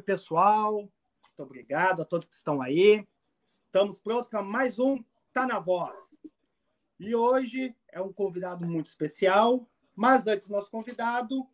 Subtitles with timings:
[0.00, 0.74] Salve, pessoal.
[0.74, 0.92] Muito
[1.38, 3.06] obrigado a todos que estão aí.
[3.46, 5.96] Estamos prontos para mais um Tá na Voz.
[6.98, 9.68] E hoje é um convidado muito especial.
[9.94, 11.46] Mas antes do nosso convidado,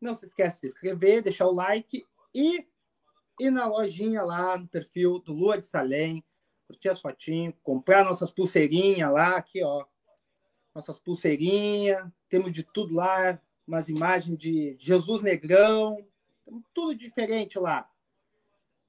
[0.00, 2.66] não se esqueça de se inscrever, deixar o like e
[3.38, 6.24] ir na lojinha lá no perfil do Lua de Salém,
[6.66, 9.84] curtir as fotinhas, comprar nossas pulseirinhas lá, aqui, ó.
[10.74, 15.98] Nossas pulseirinhas, temos de tudo lá, umas imagens de Jesus Negrão,
[16.74, 17.88] tudo diferente lá.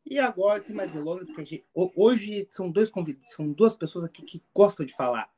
[0.05, 4.21] E agora, sem mais delongas, porque gente, hoje são dois convidados, são duas pessoas aqui
[4.23, 5.29] que gostam de falar.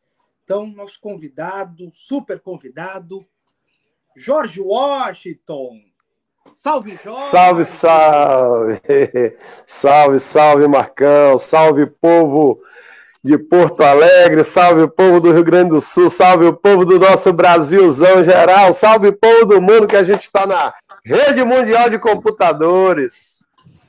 [0.43, 3.25] Então, nosso convidado, super convidado,
[4.15, 5.81] Jorge Washington.
[6.55, 7.23] Salve, Jorge!
[7.23, 8.81] Salve, salve!
[9.65, 11.37] Salve, salve, Marcão!
[11.37, 12.61] Salve, povo
[13.23, 14.43] de Porto Alegre!
[14.43, 16.09] Salve, povo do Rio Grande do Sul!
[16.09, 18.71] Salve, o povo do nosso Brasilzão geral!
[18.73, 20.73] Salve, povo do mundo que a gente está na
[21.05, 23.45] Rede Mundial de Computadores!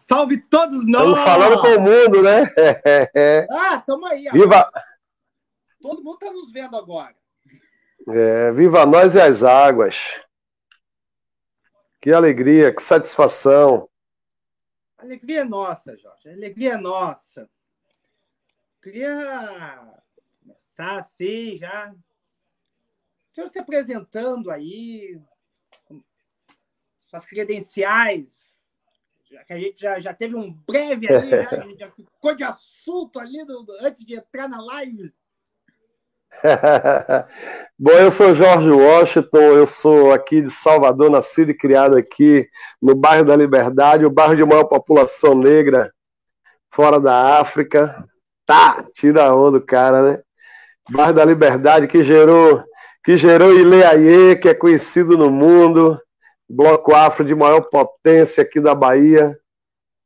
[0.06, 1.08] Salve todos nós!
[1.08, 2.52] Estamos falando com o mundo, né?
[3.50, 4.28] ah, tamo aí.
[4.30, 4.70] Viva!
[5.80, 7.16] Todo mundo está nos vendo agora.
[8.06, 9.96] É, viva nós e as águas.
[12.02, 13.88] Que alegria, que satisfação.
[14.98, 16.28] alegria é nossa, Jorge.
[16.28, 17.48] alegria é nossa.
[18.82, 19.94] Queria
[20.42, 21.94] começar assim já.
[23.32, 25.18] O senhor se apresentando aí,
[27.16, 28.26] suas credenciais,
[29.30, 31.30] já que a gente já, já teve um breve ali,
[31.76, 33.38] já, já ficou de assunto ali
[33.80, 35.12] antes de entrar na live.
[37.78, 42.46] Bom, eu sou Jorge Washington, eu sou aqui de Salvador, nascido e criado aqui
[42.80, 45.92] no bairro da Liberdade, o bairro de maior população negra
[46.70, 48.04] fora da África.
[48.44, 50.22] Tá, tira a onda do cara, né?
[50.90, 52.62] Bairro da Liberdade que gerou
[53.02, 55.96] que gerou Ileaie, que é conhecido no mundo,
[56.48, 59.36] bloco afro de maior potência aqui da Bahia.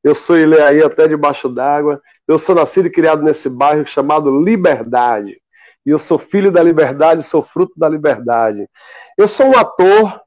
[0.02, 2.00] Eu sou Ileaie até debaixo d'água.
[2.26, 5.40] Eu sou nascido e criado nesse bairro chamado Liberdade
[5.84, 8.68] e eu sou filho da liberdade, sou fruto da liberdade.
[9.16, 10.20] Eu sou um ator,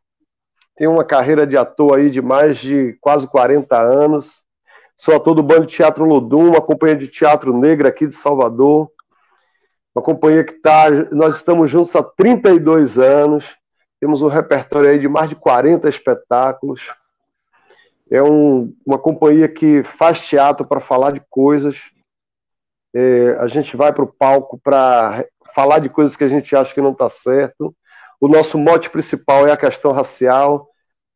[0.75, 4.43] tenho uma carreira de ator aí de mais de quase 40 anos.
[4.97, 8.89] Sou ator do Bando Teatro Ludum, uma companhia de teatro negra aqui de Salvador.
[9.95, 13.55] Uma companhia que tá, nós estamos juntos há 32 anos.
[14.03, 16.93] Temos um repertório aí de mais de 40 espetáculos.
[18.11, 21.93] É um, uma companhia que faz teatro para falar de coisas
[22.93, 25.25] é, a gente vai para o palco para
[25.55, 27.73] falar de coisas que a gente acha que não está certo.
[28.19, 30.67] O nosso mote principal é a questão racial.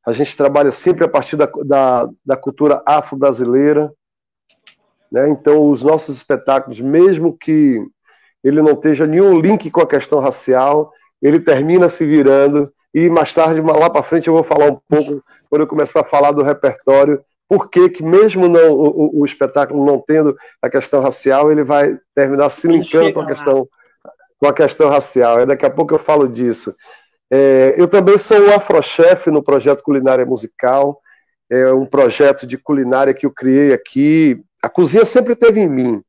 [0.06, 3.94] A gente trabalha sempre a partir da, da, da cultura afro-brasileira.
[5.12, 5.28] Né?
[5.28, 7.86] Então, os nossos espetáculos, mesmo que
[8.42, 12.74] ele não esteja nenhum link com a questão racial, ele termina se virando.
[12.98, 16.04] E mais tarde, lá para frente, eu vou falar um pouco, quando eu começar a
[16.04, 21.00] falar do repertório, por que, que mesmo não, o, o, espetáculo não tendo a questão
[21.00, 23.68] racial, ele vai terminar se linkando com a questão,
[24.40, 25.46] com a questão racial.
[25.46, 26.76] Daqui a pouco eu falo disso.
[27.30, 31.00] É, eu também sou o afrochefe no projeto Culinária Musical,
[31.52, 34.42] é um projeto de culinária que eu criei aqui.
[34.60, 36.02] A cozinha sempre teve em mim.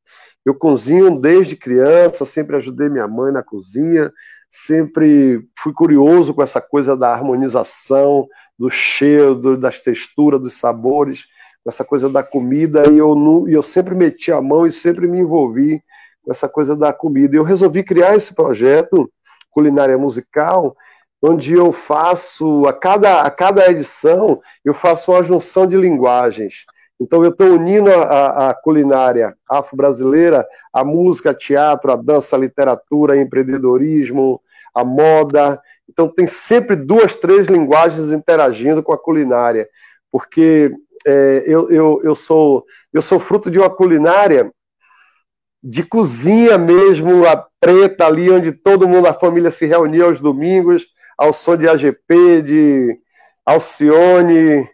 [0.42, 4.10] Eu cozinho desde criança, sempre ajudei minha mãe na cozinha,
[4.48, 8.26] sempre fui curioso com essa coisa da harmonização,
[8.58, 11.26] do cheiro, do, das texturas, dos sabores,
[11.66, 15.82] essa coisa da comida, e eu, eu sempre meti a mão e sempre me envolvi
[16.22, 17.36] com essa coisa da comida.
[17.36, 19.10] E eu resolvi criar esse projeto,
[19.50, 20.74] Culinária Musical,
[21.20, 26.64] onde eu faço, a cada, a cada edição, eu faço uma junção de linguagens.
[27.00, 33.14] Então, eu estou unindo a, a culinária afro-brasileira, a música, teatro, a dança, a literatura,
[33.14, 34.40] a empreendedorismo,
[34.74, 39.68] a moda, então tem sempre duas, três linguagens interagindo com a culinária,
[40.12, 40.70] porque
[41.06, 44.52] é, eu, eu, eu, sou, eu sou fruto de uma culinária
[45.62, 50.86] de cozinha mesmo, a preta ali, onde todo mundo, a família se reunia aos domingos,
[51.16, 52.98] ao som de AGP, de
[53.44, 54.68] Alcione,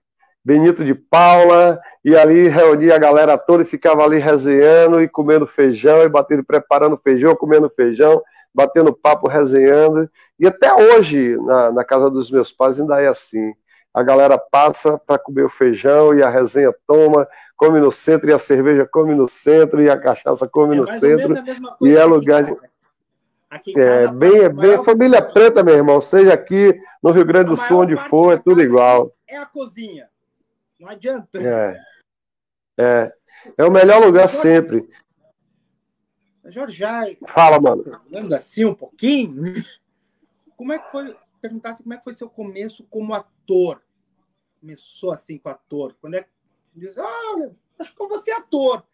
[0.45, 5.47] Benito de Paula, e ali reunia a galera toda e ficava ali resenhando e comendo
[5.47, 8.23] feijão, e batendo, preparando feijão, comendo feijão,
[8.55, 10.09] batendo papo, resenhando.
[10.39, 13.55] E até hoje, na, na casa dos meus pais, ainda é assim.
[13.95, 17.27] A galera passa para comer o feijão e a resenha toma,
[17.57, 20.87] come no centro e a cerveja come no centro e a cachaça come é no
[20.87, 21.35] centro.
[21.81, 22.55] E é lugar de...
[23.77, 26.01] É, bem, é bem família preta, meu irmão.
[26.01, 29.13] Seja aqui no Rio Grande do Sul, onde for, é tudo igual.
[29.29, 30.07] É a cozinha.
[30.85, 31.39] Não adianta.
[31.41, 31.83] É.
[32.79, 33.17] É,
[33.57, 34.87] é o melhor lugar sempre.
[36.45, 37.85] Jorge, já Fala, mano.
[37.85, 39.55] Falando assim um pouquinho,
[40.59, 43.83] como é que foi, perguntasse como é que foi seu começo como ator?
[44.61, 45.97] Começou assim com ator?
[46.03, 46.27] Quando é
[46.75, 48.85] Diz, ah, acho que eu vou ser ator.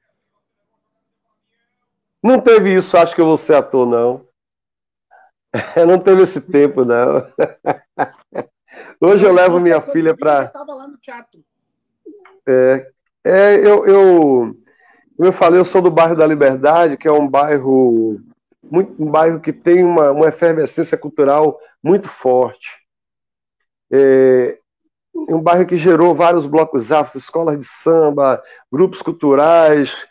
[2.22, 4.28] Não teve isso, acho que eu vou ser ator, não.
[5.88, 7.26] Não teve esse tempo, não.
[9.00, 10.44] Hoje eu levo minha filha para.
[10.44, 11.42] estava lá no teatro.
[12.46, 12.86] É,
[13.24, 14.56] é eu, eu,
[15.16, 18.20] como eu falei, eu sou do bairro da Liberdade, que é um bairro
[18.70, 22.78] muito, um bairro que tem uma, uma efervescência cultural muito forte.
[23.92, 24.58] É,
[25.14, 28.42] um bairro que gerou vários blocos afros, escolas de samba,
[28.72, 30.06] grupos culturais.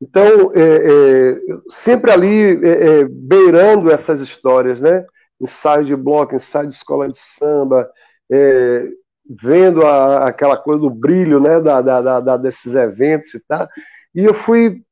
[0.00, 1.36] Então, é, é,
[1.68, 5.04] sempre ali é, é, beirando essas histórias, né?
[5.40, 7.90] Ensaio de bloco, ensaio de escola de samba,
[8.30, 8.88] é,
[9.28, 11.60] vendo a, aquela coisa do brilho, né?
[11.60, 13.68] Da, da, da, desses eventos e tal.
[14.14, 14.82] E eu fui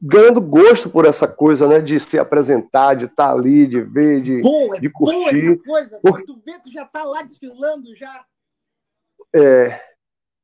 [0.00, 1.80] ganhando gosto por essa coisa, né?
[1.80, 5.56] De se apresentar, de estar ali, de ver, de, boa, de curtir.
[5.56, 6.00] Boa coisa.
[6.00, 6.22] Por...
[6.22, 8.24] Tu vê, tu já está lá desfilando já.
[9.34, 9.80] É,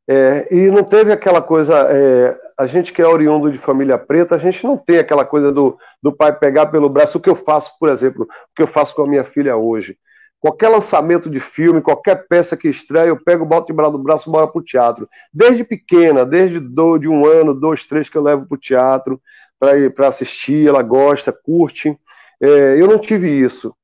[0.08, 1.75] é, e não teve aquela coisa.
[1.91, 5.50] É, a gente que é oriundo de família preta, a gente não tem aquela coisa
[5.50, 7.19] do, do pai pegar pelo braço.
[7.19, 9.99] O que eu faço, por exemplo, o que eu faço com a minha filha hoje.
[10.44, 14.31] Qualquer lançamento de filme, qualquer peça que estreia, eu pego, boto de do braço e
[14.31, 15.08] bora pro teatro.
[15.32, 19.19] Desde pequena, desde do, de um ano, dois, três que eu levo pro teatro
[19.58, 21.99] para assistir, ela gosta, curte.
[22.38, 23.75] É, eu não tive isso.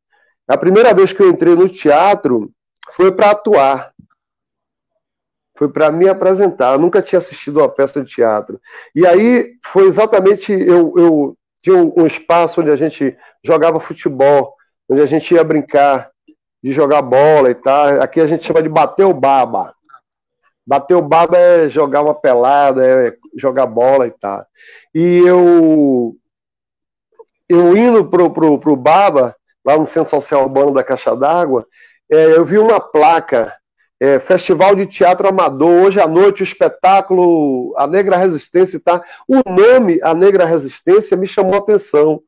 [0.47, 2.53] A primeira vez que eu entrei no teatro
[2.91, 3.95] foi para atuar.
[5.57, 6.75] Foi para me apresentar.
[6.75, 8.61] Eu nunca tinha assistido uma peça de teatro.
[8.95, 10.53] E aí foi exatamente.
[10.53, 14.55] Eu, eu tinha um, espaço onde a gente jogava futebol,
[14.91, 16.11] onde a gente ia brincar
[16.63, 18.01] de jogar bola e tal.
[18.03, 19.75] Aqui a gente chama de bater o baba.
[20.67, 24.45] Bater o baba é jogar uma pelada, é jogar bola e tal.
[24.95, 26.15] E eu,
[27.49, 31.67] eu indo pro, pro, pro Baba, lá no Centro Social Urbano da Caixa d'Água,
[32.11, 33.55] é, eu vi uma placa,
[34.01, 39.03] é, Festival de Teatro Amador, hoje à noite o espetáculo A Negra Resistência, tá?
[39.29, 42.21] O nome A Negra Resistência me chamou a atenção.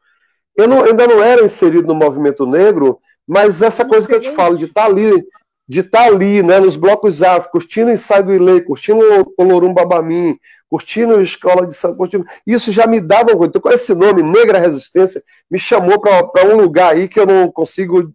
[0.56, 4.30] Eu não, ainda não era inserido no movimento negro, mas essa coisa que eu te
[4.32, 5.24] falo, de estar tá ali,
[5.68, 9.42] de estar tá ali, né, nos blocos afro, curtindo o ensaio do Ilê, curtindo o
[9.42, 10.38] Olorum Babamim,
[10.68, 12.26] curtindo a escola de samba, curtindo...
[12.46, 16.56] isso já me dava um então com esse nome, Negra Resistência, me chamou para um
[16.56, 18.12] lugar aí que eu não consigo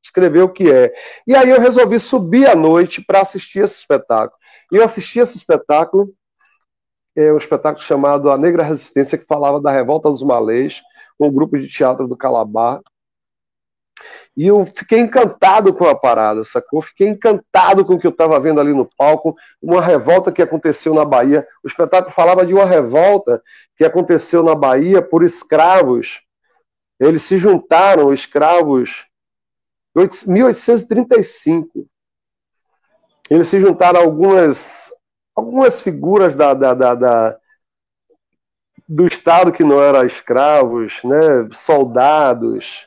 [0.00, 0.92] descrever o que é.
[1.26, 4.38] E aí eu resolvi subir à noite para assistir esse espetáculo.
[4.72, 6.12] E eu assisti esse espetáculo,
[7.16, 10.82] é um espetáculo chamado A Negra Resistência, que falava da revolta dos malês,
[11.18, 12.80] com um grupo de teatro do Calabar,
[14.36, 16.82] e eu fiquei encantado com a parada, sacou?
[16.82, 20.92] Fiquei encantado com o que eu estava vendo ali no palco, uma revolta que aconteceu
[20.92, 21.46] na Bahia.
[21.64, 23.42] O espetáculo falava de uma revolta
[23.76, 26.20] que aconteceu na Bahia por escravos.
[27.00, 29.06] Eles se juntaram, escravos,
[29.96, 31.86] em 1835.
[33.30, 34.92] Eles se juntaram algumas,
[35.34, 37.38] algumas figuras da, da, da, da
[38.86, 41.48] do Estado que não eram escravos, né?
[41.52, 42.86] soldados,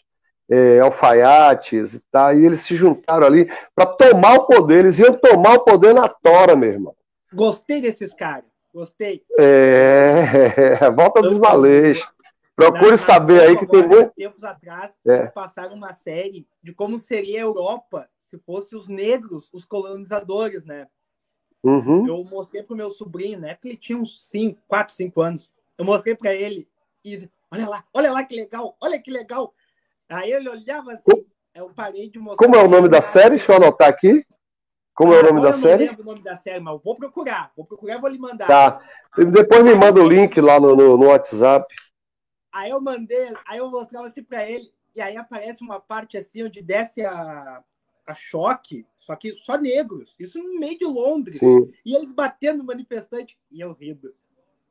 [0.49, 5.13] é, alfaiates e tal, e eles se juntaram ali para tomar o poder, eles iam
[5.13, 6.95] tomar o poder na tora, meu irmão.
[7.31, 9.23] Gostei desses caras, gostei.
[9.37, 11.99] É, volta dos malês.
[12.55, 14.13] Procure saber aí que agora, tem muito.
[14.15, 15.19] Tempos atrás, é.
[15.19, 20.65] eles passaram uma série de como seria a Europa se fossem os negros os colonizadores,
[20.65, 20.87] né?
[21.63, 22.07] Uhum.
[22.07, 23.53] Eu mostrei pro meu sobrinho, né?
[23.53, 25.51] Porque ele tinha uns 5, 4, 5 anos.
[25.77, 26.67] Eu mostrei para ele
[27.03, 29.53] e disse, olha lá, olha lá que legal, olha que legal.
[30.09, 32.45] Aí ele olhava assim, eu parei de mostrar.
[32.45, 33.31] Como é o nome da série?
[33.31, 34.25] Deixa eu anotar aqui.
[34.93, 35.83] Como ah, é o nome da série?
[35.83, 37.51] Eu não lembro o nome da série, mas eu vou procurar.
[37.55, 38.47] Vou procurar e vou lhe mandar.
[38.47, 38.81] Tá.
[39.15, 41.65] Depois me manda o link lá no, no, no WhatsApp.
[42.51, 46.43] Aí eu mandei, aí eu mostrava assim pra ele, e aí aparece uma parte assim
[46.43, 47.63] onde desce a,
[48.07, 51.37] a choque, só que só negros, isso no meio de Londres.
[51.37, 51.71] Sim.
[51.85, 54.13] E eles batendo no manifestante, e eu rindo.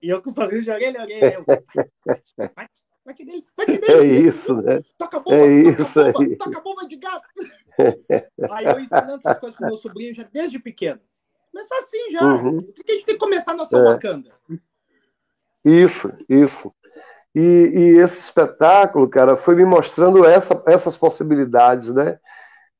[0.02, 1.34] E eu com o sorriso de orelha, orelha.
[1.34, 3.88] Eu, bate, bate, Vai que deles, vai que deles.
[3.88, 4.82] É isso, né?
[4.98, 5.48] Toca bomba, é
[5.80, 6.36] isso toca aí.
[6.36, 7.26] toca bomba de gato.
[8.52, 11.00] aí eu ensinando essas coisas pro meu sobrinho já desde pequeno.
[11.50, 12.22] Mas assim já.
[12.22, 12.60] Uhum.
[12.60, 13.80] que a gente tem que começar a nossa é.
[13.80, 14.30] Wakanda.
[15.64, 16.70] Isso, isso.
[17.34, 22.18] E, e, esse espetáculo, cara, foi me mostrando essa, essas possibilidades, né?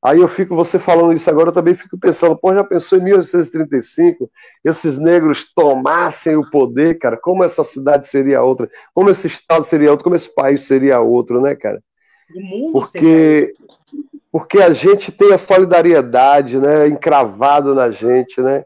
[0.03, 3.05] Aí eu fico, você falando isso agora, eu também fico pensando, pô, já pensou em
[3.05, 4.31] 1835,
[4.65, 9.91] esses negros tomassem o poder, cara, como essa cidade seria outra, como esse estado seria
[9.91, 11.83] outro, como esse país seria outro, né, cara?
[12.33, 13.55] O mundo porque,
[14.31, 18.65] porque a gente tem a solidariedade, né, encravado na gente, né?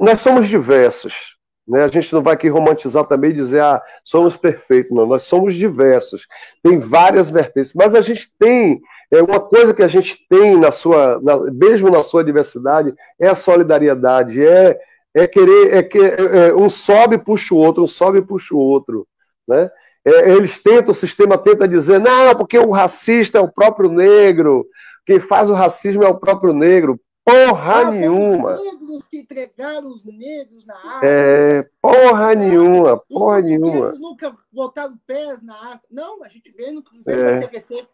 [0.00, 1.36] Nós somos diversos,
[1.68, 1.84] né?
[1.84, 5.54] A gente não vai aqui romantizar também e dizer, ah, somos perfeitos, não, nós somos
[5.54, 6.26] diversos,
[6.62, 10.70] tem várias vertentes, mas a gente tem é uma coisa que a gente tem na
[10.70, 14.78] sua, na, mesmo na sua diversidade, é a solidariedade, é,
[15.14, 18.58] é querer, é que é, é, um sobe puxa o outro, um sobe puxa o
[18.58, 19.06] outro,
[19.46, 19.70] né?
[20.04, 24.64] É, eles tentam, o sistema tenta dizer, não, porque o racista é o próprio negro,
[25.04, 27.00] quem faz o racismo é o próprio negro.
[27.24, 28.52] Porra ah, nenhuma.
[28.52, 31.00] Os negros que entregaram os negros na África.
[31.02, 33.90] É, porra nenhuma, porra nenhuma.
[33.98, 35.88] nunca botaram pés na África.
[35.90, 37.40] Não, a gente veio no Cruzeiro é.
[37.40, 37.84] da CVC.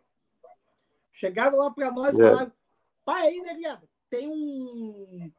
[1.23, 2.29] Chegaram lá para nós e é.
[2.29, 2.53] falaram:
[3.05, 3.79] pai, aí, né,
[4.11, 5.31] Tem um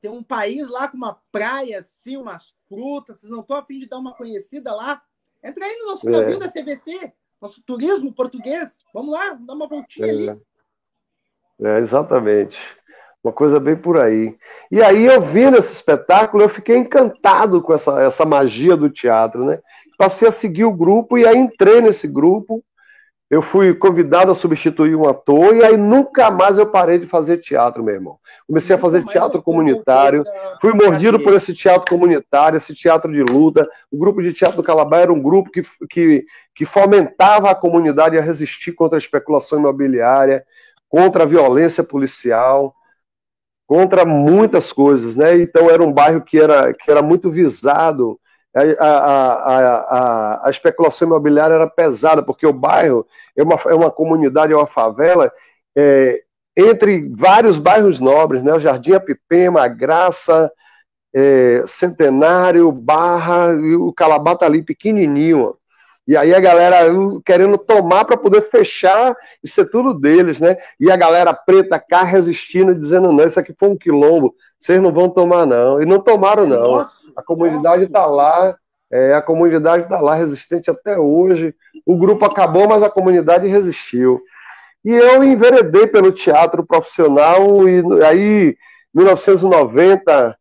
[0.00, 3.20] tem um país lá com uma praia, assim, umas frutas.
[3.20, 5.02] Vocês não estão afim de dar uma conhecida lá?
[5.44, 6.36] Entra aí no nosso é.
[6.38, 8.72] da CVC, nosso turismo português.
[8.94, 10.10] Vamos lá, dar uma voltinha é.
[10.10, 10.40] ali.
[11.60, 12.58] É, exatamente.
[13.22, 14.38] Uma coisa bem por aí.
[14.70, 19.44] E aí, eu vendo esse espetáculo, eu fiquei encantado com essa, essa magia do teatro,
[19.44, 19.60] né?
[19.98, 22.64] Passei a seguir o grupo e aí entrei nesse grupo
[23.28, 27.38] eu fui convidado a substituir um ator e aí nunca mais eu parei de fazer
[27.38, 28.18] teatro, meu irmão.
[28.46, 30.22] Comecei a fazer teatro comunitário,
[30.60, 33.68] fui mordido por esse teatro comunitário, esse teatro de luta.
[33.90, 38.16] O grupo de teatro do Calabar era um grupo que, que, que fomentava a comunidade
[38.16, 40.44] a resistir contra a especulação imobiliária,
[40.88, 42.72] contra a violência policial,
[43.66, 45.36] contra muitas coisas, né?
[45.36, 48.20] Então era um bairro que era, que era muito visado
[48.56, 49.58] a, a,
[50.40, 54.56] a, a, especulação imobiliária era pesada, porque o bairro é uma, é uma comunidade, é
[54.56, 55.30] uma favela,
[55.76, 56.22] é,
[56.56, 58.54] entre vários bairros nobres, né?
[58.54, 60.50] O Jardim Apipema, Graça,
[61.14, 65.54] é, Centenário, Barra, e o Calabá ali pequenininho.
[66.08, 66.78] E aí a galera
[67.24, 70.56] querendo tomar para poder fechar e ser tudo deles, né?
[70.78, 74.34] E a galera preta cá resistindo, dizendo: não, isso aqui foi um quilombo,
[74.66, 75.80] vocês não vão tomar, não.
[75.80, 76.62] E não tomaram, não.
[76.62, 78.56] Nossa, a comunidade está lá,
[78.90, 81.54] é, a comunidade está lá resistente até hoje.
[81.86, 84.20] O grupo acabou, mas a comunidade resistiu.
[84.84, 90.36] E eu enveredei pelo teatro profissional, e aí, em 1990,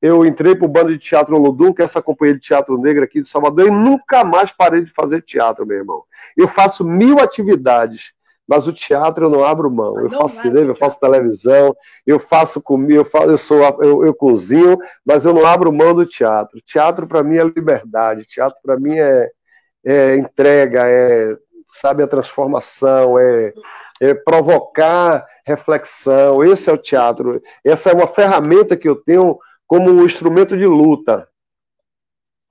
[0.00, 3.02] eu entrei para o bando de teatro Ludum, que é essa companhia de teatro negro
[3.02, 6.04] aqui de Salvador, e nunca mais parei de fazer teatro, meu irmão.
[6.36, 8.12] Eu faço mil atividades,
[8.48, 10.00] mas o teatro eu não abro mão.
[10.00, 11.76] Eu faço cinema, eu faço televisão,
[12.06, 15.94] eu faço comida, eu, faço, eu, sou, eu, eu cozinho, mas eu não abro mão
[15.94, 16.58] do teatro.
[16.62, 19.30] Teatro para mim é liberdade, teatro para mim é,
[19.84, 21.36] é entrega, é
[21.70, 23.52] sabe a transformação, é,
[24.00, 26.42] é provocar reflexão.
[26.42, 27.42] Esse é o teatro.
[27.62, 31.28] Essa é uma ferramenta que eu tenho como um instrumento de luta.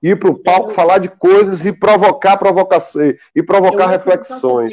[0.00, 3.02] Ir para o palco, falar de coisas e provocar provocação
[3.34, 4.72] e provocar reflexões.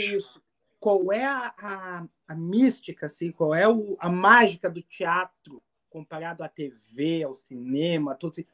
[0.86, 6.44] Qual é a, a, a, mística, assim, qual é o, a mágica do teatro comparado
[6.44, 8.46] à TV, ao cinema, tudo assim?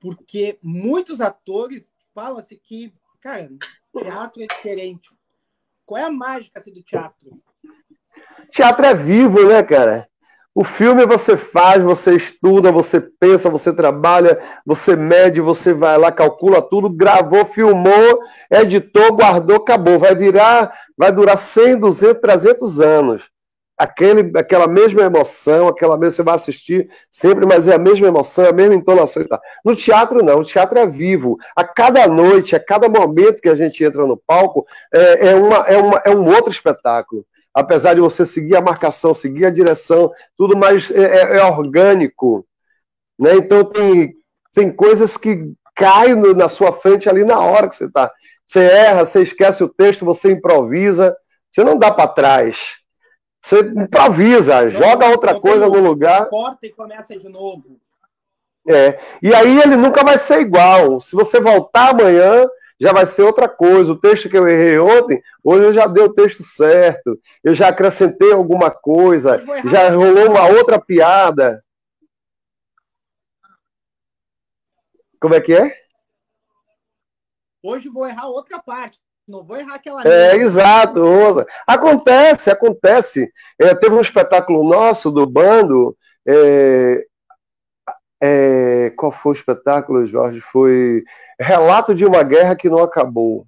[0.00, 3.50] Porque muitos atores falam assim que, cara,
[3.92, 5.10] teatro é diferente.
[5.84, 7.38] Qual é a mágica assim, do teatro?
[8.50, 10.08] Teatro é vivo, né, cara?
[10.58, 16.10] O filme você faz, você estuda, você pensa, você trabalha, você mede, você vai lá,
[16.10, 18.18] calcula tudo, gravou, filmou,
[18.50, 20.00] editou, guardou, acabou.
[20.00, 23.22] Vai virar, vai durar 100, 200, 300 anos.
[23.78, 28.44] Aquele, aquela mesma emoção, aquela mesma, você vai assistir sempre, mas é a mesma emoção,
[28.44, 29.24] é a mesma entonação.
[29.64, 31.36] No teatro, não, o teatro é vivo.
[31.54, 35.56] A cada noite, a cada momento que a gente entra no palco, é, é, uma,
[35.68, 37.24] é, uma, é um outro espetáculo
[37.58, 42.46] apesar de você seguir a marcação, seguir a direção, tudo mais é, é, é orgânico.
[43.18, 43.34] Né?
[43.34, 44.14] Então tem,
[44.54, 48.12] tem coisas que caem no, na sua frente ali na hora que você está.
[48.46, 51.16] Você erra, você esquece o texto, você improvisa,
[51.50, 52.56] você não dá para trás.
[53.44, 56.28] Você improvisa, não, joga outra coisa no lugar.
[56.28, 57.80] Corta e começa de novo.
[58.68, 58.98] É.
[59.20, 61.00] E aí ele nunca vai ser igual.
[61.00, 62.46] Se você voltar amanhã,
[62.80, 63.92] já vai ser outra coisa.
[63.92, 67.68] O texto que eu errei ontem, hoje eu já dei o texto certo, eu já
[67.68, 71.62] acrescentei alguma coisa, já rolou uma outra piada.
[75.20, 75.76] Como é que é?
[77.62, 78.98] Hoje vou errar outra parte.
[79.26, 80.02] Não vou errar aquela.
[80.06, 81.02] É, exato.
[81.66, 83.30] Acontece, acontece.
[83.58, 85.94] É, teve um espetáculo nosso do bando.
[86.26, 87.04] É,
[88.20, 90.40] é, qual foi o espetáculo, Jorge?
[90.40, 91.04] Foi
[91.38, 93.46] Relato de uma Guerra que Não Acabou.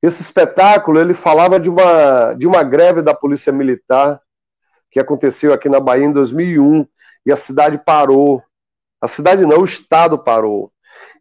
[0.00, 4.20] Esse espetáculo ele falava de uma, de uma greve da Polícia Militar
[4.90, 6.86] que aconteceu aqui na Bahia em 2001
[7.26, 8.42] e a cidade parou.
[9.00, 10.72] A cidade não, o Estado parou.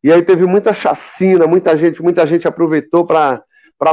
[0.03, 3.43] E aí teve muita chacina, muita gente, muita gente aproveitou para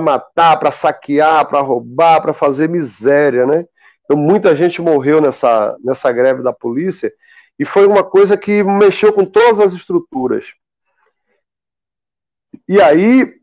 [0.02, 3.64] matar, para saquear, para roubar, para fazer miséria, né?
[4.04, 7.10] Então muita gente morreu nessa, nessa greve da polícia
[7.58, 10.52] e foi uma coisa que mexeu com todas as estruturas.
[12.68, 13.34] E aí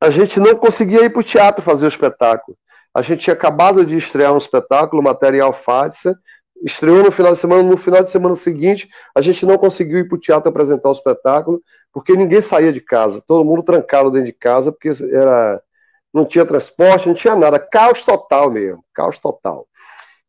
[0.00, 2.56] a gente não conseguia ir para o teatro fazer o espetáculo.
[2.94, 6.16] A gente tinha acabado de estrear um espetáculo, Material Fática,
[6.62, 10.08] estreou no final de semana, no final de semana seguinte, a gente não conseguiu ir
[10.08, 11.60] para o teatro apresentar o espetáculo,
[11.92, 15.60] porque ninguém saía de casa, todo mundo trancado dentro de casa, porque era,
[16.12, 19.66] não tinha transporte, não tinha nada, caos total mesmo, caos total.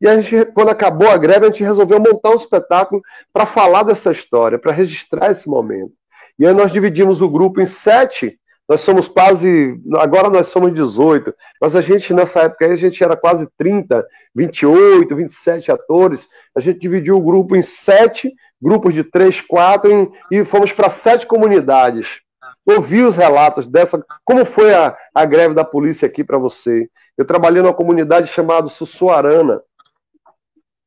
[0.00, 3.00] E a gente, quando acabou a greve, a gente resolveu montar um espetáculo
[3.32, 5.92] para falar dessa história, para registrar esse momento.
[6.38, 8.38] E aí nós dividimos o grupo em sete
[8.68, 13.02] nós somos quase, agora nós somos 18, mas a gente nessa época aí, a gente
[13.02, 16.28] era quase 30, 28, 27 atores.
[16.54, 20.90] A gente dividiu o grupo em sete grupos de três, quatro em, e fomos para
[20.90, 22.20] sete comunidades.
[22.64, 26.88] Ouvi os relatos dessa, como foi a, a greve da polícia aqui para você.
[27.16, 29.62] Eu trabalhei numa comunidade chamada Sussuarana.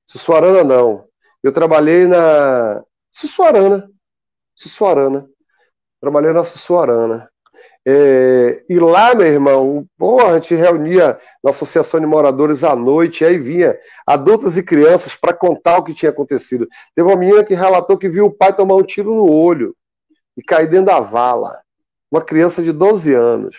[0.09, 1.05] Sussuarana não.
[1.43, 3.87] Eu trabalhei na Sussuarana.
[4.55, 5.29] Sussuarana.
[6.01, 7.29] Trabalhei na Sussuarana.
[7.87, 13.23] É, e lá, meu irmão, porra, a gente reunia na Associação de Moradores à noite,
[13.23, 16.67] e aí vinha adultos e crianças para contar o que tinha acontecido.
[16.95, 19.75] Teve uma menina que relatou que viu o pai tomar um tiro no olho
[20.35, 21.61] e cair dentro da vala.
[22.11, 23.55] Uma criança de 12 anos.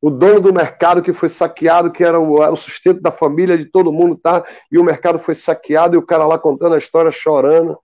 [0.00, 3.58] O dono do mercado que foi saqueado, que era o, era o sustento da família
[3.58, 4.44] de todo mundo, tá?
[4.70, 7.78] E o mercado foi saqueado e o cara lá contando a história chorando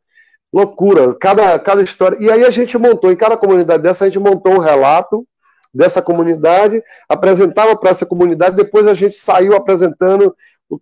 [0.54, 2.16] loucura, cada, cada história.
[2.20, 5.26] E aí a gente montou, em cada comunidade dessa, a gente montou um relato
[5.74, 10.32] dessa comunidade, apresentava para essa comunidade, depois a gente saiu apresentando,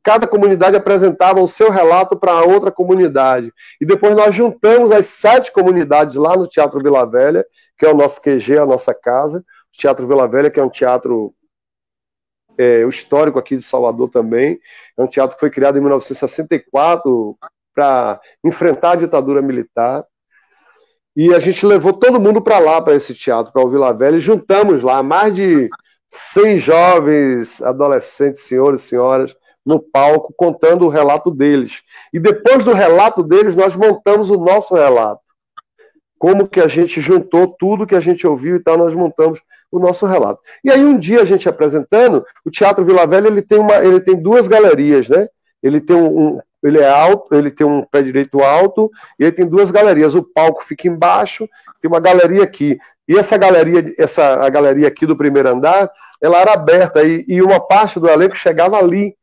[0.02, 3.50] cada comunidade apresentava o seu relato para outra comunidade.
[3.80, 7.42] E depois nós juntamos as sete comunidades lá no Teatro Vila Velha,
[7.78, 11.34] que é o nosso QG, a nossa casa, Teatro Vila Velha, que é um teatro
[12.58, 14.60] é, histórico aqui de Salvador também,
[14.96, 17.36] é um teatro que foi criado em 1964
[17.74, 20.04] para enfrentar a ditadura militar.
[21.14, 24.16] E a gente levou todo mundo para lá, para esse teatro, para o Vila Velha,
[24.16, 25.68] e juntamos lá mais de
[26.08, 31.82] 100 jovens, adolescentes, senhores e senhoras, no palco, contando o relato deles.
[32.12, 35.22] E depois do relato deles, nós montamos o nosso relato.
[36.18, 39.40] Como que a gente juntou tudo que a gente ouviu e tal, nós montamos
[39.72, 40.40] o nosso relato.
[40.62, 44.00] E aí um dia a gente apresentando, o Teatro Vila Velha ele tem, uma, ele
[44.00, 45.28] tem duas galerias, né?
[45.62, 49.32] Ele tem um, um ele é alto, ele tem um pé direito alto e ele
[49.32, 50.14] tem duas galerias.
[50.14, 51.48] O palco fica embaixo,
[51.80, 52.78] tem uma galeria aqui.
[53.08, 57.42] E essa galeria, essa a galeria aqui do primeiro andar, ela era aberta e, e
[57.42, 59.16] uma parte do elenco chegava ali.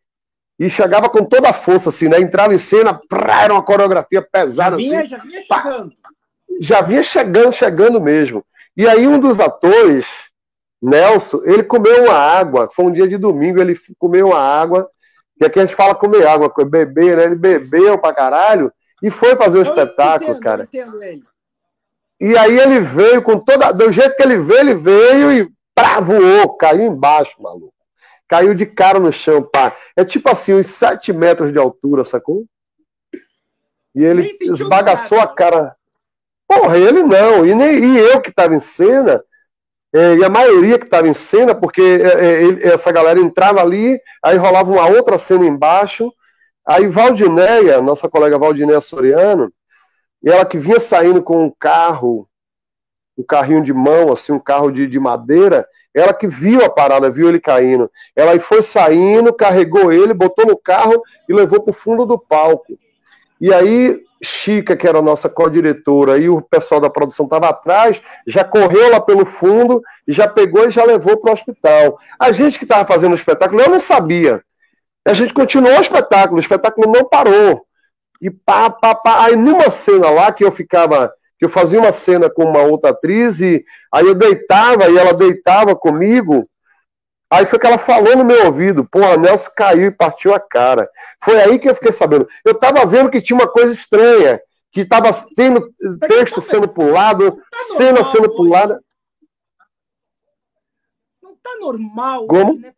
[0.59, 2.19] E chegava com toda a força, assim, né?
[2.19, 4.77] Entrava em cena, prá, era uma coreografia pesada.
[4.77, 5.89] Já vinha, assim, já vinha chegando.
[5.89, 6.09] Pá,
[6.59, 8.43] já vinha chegando, chegando mesmo.
[8.75, 10.28] E aí um dos atores,
[10.81, 14.89] Nelson, ele comeu uma água, foi um dia de domingo, ele comeu uma água
[15.37, 17.23] que aqui a gente fala comer água, beber, né?
[17.23, 20.69] Ele bebeu pra caralho e foi fazer o eu espetáculo, entendo, cara.
[22.19, 23.71] E aí ele veio com toda.
[23.71, 27.73] Do jeito que ele veio, ele veio e pá, voou, caiu embaixo, maluco.
[28.27, 29.75] Caiu de cara no chão, pá.
[29.95, 32.45] É tipo assim, uns 7 metros de altura, sacou?
[33.95, 35.31] E ele esbagaçou nada.
[35.31, 35.75] a cara.
[36.45, 37.45] Porra, ele não.
[37.45, 39.23] E, nem, e eu que tava em cena,
[39.93, 43.99] é, e a maioria que estava em cena, porque é, é essa galera entrava ali,
[44.23, 46.13] aí rolava uma outra cena embaixo,
[46.65, 49.51] aí Valdineia, nossa colega Valdineia Soriano,
[50.23, 52.27] ela que vinha saindo com um carro,
[53.17, 57.09] um carrinho de mão, assim, um carro de, de madeira, ela que viu a parada,
[57.09, 57.89] viu ele caindo.
[58.15, 62.17] Ela aí foi saindo, carregou ele, botou no carro e levou para o fundo do
[62.17, 62.77] palco.
[63.41, 68.01] E aí Chica, que era a nossa co-diretora, e o pessoal da produção estava atrás,
[68.27, 71.99] já correu lá pelo fundo já pegou e já levou para o hospital.
[72.19, 74.41] A gente que estava fazendo o espetáculo, eu não sabia.
[75.05, 77.65] A gente continuou o espetáculo, o espetáculo não parou.
[78.21, 79.25] E pá, pá, pá.
[79.25, 82.89] Aí numa cena lá que eu ficava, que eu fazia uma cena com uma outra
[82.89, 86.49] atriz, e aí eu deitava e ela deitava comigo,
[87.29, 90.89] Aí foi que ela falou no meu ouvido, porra, Nelson caiu e partiu a cara.
[91.23, 92.27] Foi aí que eu fiquei sabendo.
[92.43, 95.71] Eu tava vendo que tinha uma coisa estranha, que tava tendo
[96.07, 98.83] texto sendo pulado, tá cena sendo pulada.
[101.21, 102.59] Não tá normal, Como?
[102.59, 102.73] né?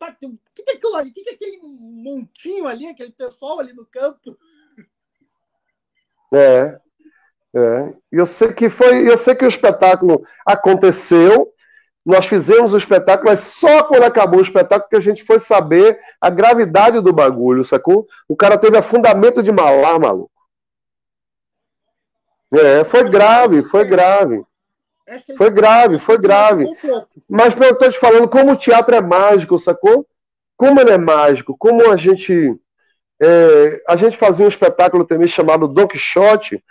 [0.00, 1.10] mas o que, que é aquilo ali?
[1.10, 4.38] O que, que é aquele montinho ali, aquele pessoal ali no canto?
[6.32, 6.80] É.
[7.54, 7.94] É.
[8.12, 11.52] Eu sei que foi, eu sei que o espetáculo aconteceu,
[12.08, 16.00] nós fizemos o espetáculo, mas só quando acabou o espetáculo que a gente foi saber
[16.18, 18.06] a gravidade do bagulho, sacou?
[18.26, 20.30] O cara teve afundamento de malar, maluco.
[22.50, 24.42] É, foi grave, foi grave.
[25.36, 26.66] Foi grave, foi grave.
[27.28, 30.06] Mas eu estou te falando como o teatro é mágico, sacou?
[30.56, 32.58] Como ele é mágico, como a gente.
[33.20, 36.64] É, a gente fazia um espetáculo também chamado Don Quixote,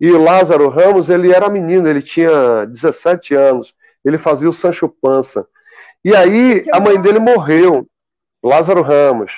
[0.00, 3.72] e o Lázaro Ramos, ele era menino, ele tinha 17 anos
[4.04, 5.46] ele fazia o Sancho Pança.
[6.04, 7.86] E aí a mãe dele morreu,
[8.42, 9.32] Lázaro Ramos.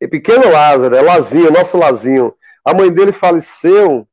[0.00, 2.34] é pequeno Lázaro, é Lazinho, nosso Lazinho.
[2.64, 4.06] A mãe dele faleceu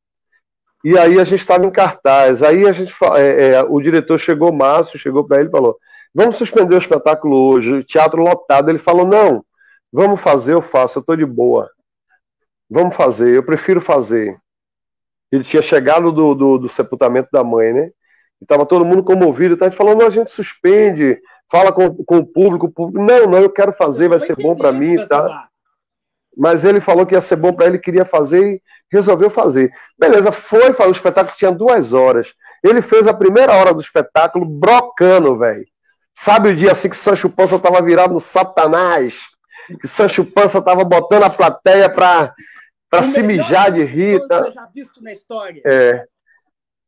[0.84, 2.42] e aí a gente estava em cartaz.
[2.42, 5.78] Aí a gente, é, é, o diretor chegou, Márcio, chegou para ele e falou:
[6.14, 8.70] Vamos suspender o espetáculo hoje, o teatro lotado.
[8.70, 9.46] Ele falou: Não,
[9.92, 11.70] vamos fazer, eu faço, eu estou de boa.
[12.70, 14.40] Vamos fazer, eu prefiro fazer.
[15.32, 17.92] Ele tinha chegado do, do, do sepultamento da mãe, né?
[18.42, 19.58] E estava todo mundo comovido.
[19.72, 21.20] Falou: Não, a gente suspende,
[21.50, 23.04] fala com, com o público, o público.
[23.04, 25.48] Não, não, eu quero fazer, vai ser bom para mim, tá?
[26.38, 29.72] Mas ele falou que ia ser bom para ele, queria fazer e resolveu fazer.
[29.98, 32.34] Beleza, foi, o espetáculo tinha duas horas.
[32.64, 35.66] Ele fez a primeira hora do espetáculo brocando, velho.
[36.14, 39.28] Sabe o dia assim que Sancho Pança tava virado no satanás?
[39.82, 42.34] Que Sancho Pança tava botando a plateia pra,
[42.90, 44.26] pra se mijar de rir.
[44.28, 44.50] Tá?
[44.52, 45.62] já visto na história.
[45.66, 46.06] É.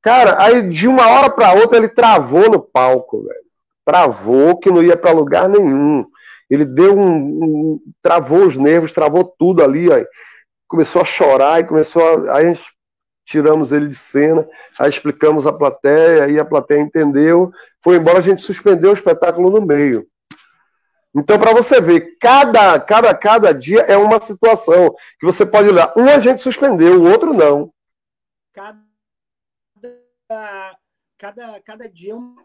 [0.02, 3.50] Cara, aí de uma hora para outra ele travou no palco, velho.
[3.86, 6.06] Travou que não ia para lugar nenhum.
[6.50, 10.04] Ele deu um, um, travou os nervos, travou tudo ali, ó.
[10.68, 12.64] Começou a chorar e começou a, aí a gente
[13.26, 14.48] tiramos ele de cena,
[14.80, 17.52] aí explicamos a plateia, aí a plateia entendeu,
[17.84, 20.08] foi embora, a gente suspendeu o espetáculo no meio.
[21.16, 25.94] Então, para você ver, cada, cada, cada dia é uma situação que você pode olhar.
[25.96, 27.72] Um a gente suspendeu, o outro não.
[28.54, 28.80] Cada,
[31.18, 32.36] cada, cada dia é um.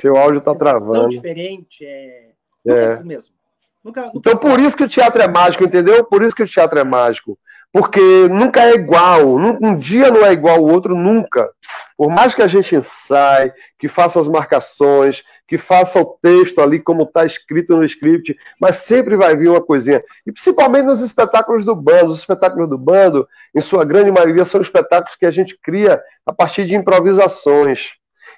[0.00, 1.08] Seu áudio está travando.
[1.08, 2.34] diferente, é,
[2.66, 2.72] é.
[2.72, 3.34] é mesmo.
[3.82, 4.18] Nunca, nunca...
[4.18, 6.04] Então, por isso que o teatro é mágico, entendeu?
[6.04, 7.38] Por isso que o teatro é mágico.
[7.72, 9.26] Porque nunca é igual.
[9.36, 11.50] Um dia não é igual ao outro, nunca.
[11.96, 16.78] Por mais que a gente ensaie, que faça as marcações, que faça o texto ali
[16.78, 20.04] como está escrito no script, mas sempre vai vir uma coisinha.
[20.26, 22.12] E principalmente nos espetáculos do bando.
[22.12, 26.32] Os espetáculos do bando, em sua grande maioria, são espetáculos que a gente cria a
[26.34, 27.92] partir de improvisações.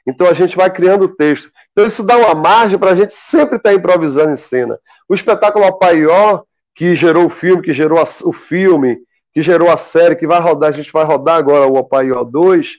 [0.06, 1.50] Então a gente vai criando o texto.
[1.72, 4.78] Então isso dá uma margem para a gente sempre estar tá improvisando em cena.
[5.08, 6.42] O espetáculo Apaió,
[6.76, 8.98] que gerou o filme, que gerou a, o filme,
[9.34, 12.76] que gerou a série, que vai rodar, a gente vai rodar agora o Apaió 2,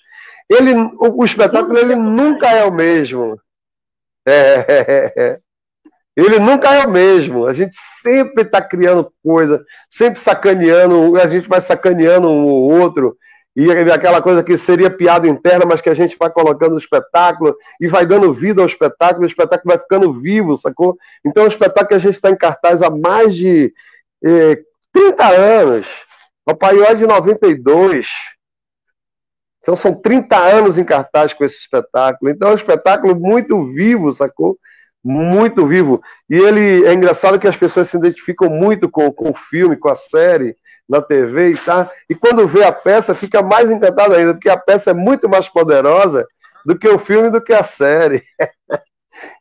[0.50, 3.38] ele, o, o espetáculo ele nunca é o mesmo.
[4.26, 5.40] É, é, é,
[6.16, 7.46] ele nunca é o mesmo.
[7.46, 13.18] A gente sempre está criando coisa, sempre sacaneando, a gente vai sacaneando um ou outro.
[13.56, 17.56] E aquela coisa que seria piada interna, mas que a gente vai colocando no espetáculo
[17.82, 20.98] e vai dando vida ao espetáculo, o espetáculo vai ficando vivo, sacou?
[21.26, 23.74] Então é um espetáculo que a gente está em cartaz há mais de
[24.24, 24.58] eh,
[24.94, 25.88] 30 anos.
[26.46, 28.08] O Paió é de 92.
[29.62, 32.32] Então são 30 anos em cartaz com esse espetáculo.
[32.32, 34.58] Então é um espetáculo muito vivo, sacou?
[35.04, 36.02] Muito vivo.
[36.30, 39.90] E ele é engraçado que as pessoas se identificam muito com, com o filme, com
[39.90, 40.56] a série
[40.90, 41.90] na TV e tá.
[42.10, 45.48] E quando vê a peça, fica mais encantado ainda, porque a peça é muito mais
[45.48, 46.28] poderosa
[46.66, 48.24] do que o filme, do que a série.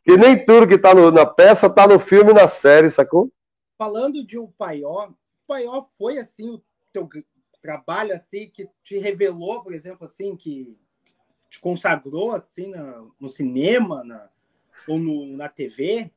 [0.03, 3.29] que nem tudo que está na peça está no filme e na série, sacou?
[3.77, 5.15] Falando de o Paió, o
[5.47, 6.61] Paió foi assim o
[6.93, 7.07] teu
[7.61, 10.77] trabalho assim que te revelou, por exemplo, assim que
[11.49, 14.29] te consagrou assim no, no cinema, na,
[14.87, 16.11] ou no, na TV?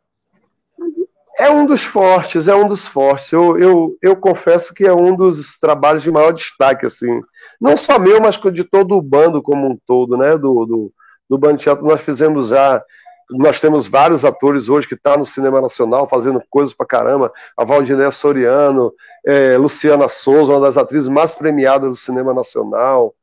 [1.36, 3.32] É um dos fortes, é um dos fortes.
[3.32, 7.20] Eu, eu, eu confesso que é um dos trabalhos de maior destaque, assim.
[7.60, 10.38] Não só meu, mas de todo o bando como um todo, né?
[10.38, 10.92] Do, do,
[11.28, 11.84] do Bando Teatro.
[11.84, 12.82] Nós fizemos já.
[13.36, 17.32] Nós temos vários atores hoje que estão tá no cinema nacional fazendo coisas pra caramba.
[17.56, 18.92] A Valdiné Soriano,
[19.26, 23.14] é, Luciana Souza, uma das atrizes mais premiadas do cinema nacional.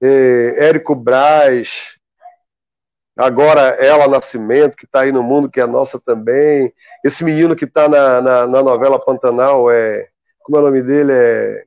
[0.00, 1.68] É, Érico Braz,
[3.16, 6.72] agora ela Nascimento, que está aí no mundo, que é nossa também.
[7.04, 10.08] Esse menino que está na, na, na, novela Pantanal é.
[10.42, 11.12] Como é o nome dele?
[11.12, 11.64] É.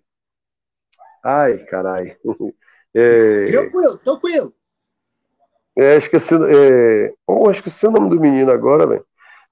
[1.23, 2.17] Ai, carai.
[2.95, 3.45] É...
[3.45, 4.53] Tranquilo, tranquilo.
[5.77, 7.13] É, esqueci, é...
[7.27, 9.05] Oh, esqueci o nome do menino agora, velho.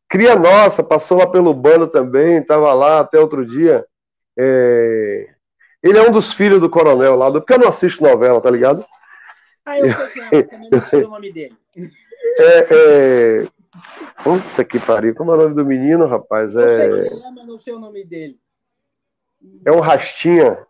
[0.08, 3.86] Cria Nossa, passou lá pelo bando também, estava lá até outro dia.
[4.38, 5.30] É...
[5.82, 8.86] Ele é um dos filhos do coronel lá, porque eu não assisto novela, tá ligado?
[9.66, 11.58] Ah, eu sei que é, também não sei o nome dele.
[12.38, 13.48] É, é...
[14.24, 15.16] Puta que pariu.
[15.16, 16.56] Como é o nome do menino, rapaz?
[16.56, 16.88] É...
[16.88, 18.40] Eu sei que é, mas não sei o nome dele.
[19.66, 20.68] É um Rastinha.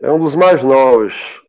[0.00, 1.43] É um dos mais novos.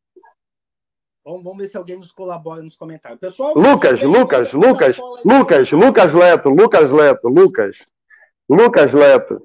[1.26, 3.20] Vamos, vamos ver se alguém nos colabora nos comentários.
[3.20, 7.78] Pessoal, Lucas, Lucas, Lucas, Lucas, Lucas Leto, Lucas Leto, Lucas.
[8.48, 9.42] Lucas Leto.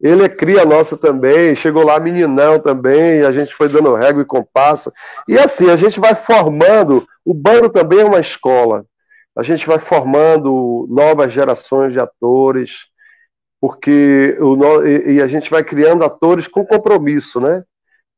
[0.00, 4.26] Ele é cria nossa também, chegou lá meninão também, a gente foi dando régua e
[4.26, 4.92] compasso.
[5.28, 8.84] E assim, a gente vai formando, o bando também é uma escola.
[9.36, 12.86] A gente vai formando novas gerações de atores,
[13.60, 17.62] porque o, e a gente vai criando atores com compromisso, né?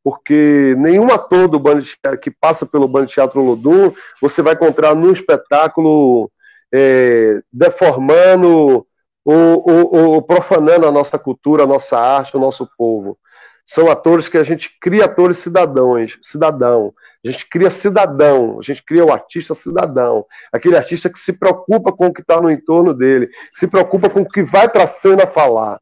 [0.04, 1.82] Porque nenhum ator do bando
[2.20, 3.90] que passa pelo Bando Teatro Lodum,
[4.20, 6.30] você vai encontrar num espetáculo
[6.70, 8.86] é, deformando
[9.24, 13.18] ou, ou, ou, profanando a nossa cultura, a nossa arte, o nosso povo.
[13.66, 16.92] São atores que a gente cria atores cidadãos, cidadão.
[17.24, 21.90] A gente cria cidadão, a gente cria o artista cidadão, aquele artista que se preocupa
[21.90, 24.86] com o que está no entorno dele, se preocupa com o que vai para a
[24.86, 25.80] cena falar.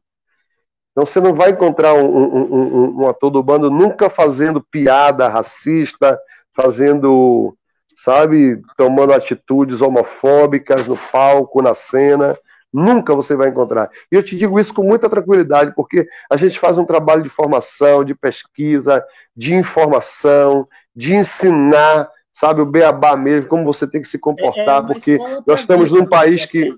[0.93, 5.27] Então você não vai encontrar um, um, um, um, ator do bando nunca fazendo piada
[5.27, 6.19] racista,
[6.55, 7.57] fazendo,
[7.95, 12.37] sabe, tomando atitudes homofóbicas no palco, na cena.
[12.71, 13.89] Nunca você vai encontrar.
[14.11, 17.29] E eu te digo isso com muita tranquilidade, porque a gente faz um trabalho de
[17.29, 19.03] formação, de pesquisa,
[19.35, 24.83] de informação, de ensinar, sabe, o beabá mesmo, como você tem que se comportar, é,
[24.83, 26.75] é porque nós estamos num país que.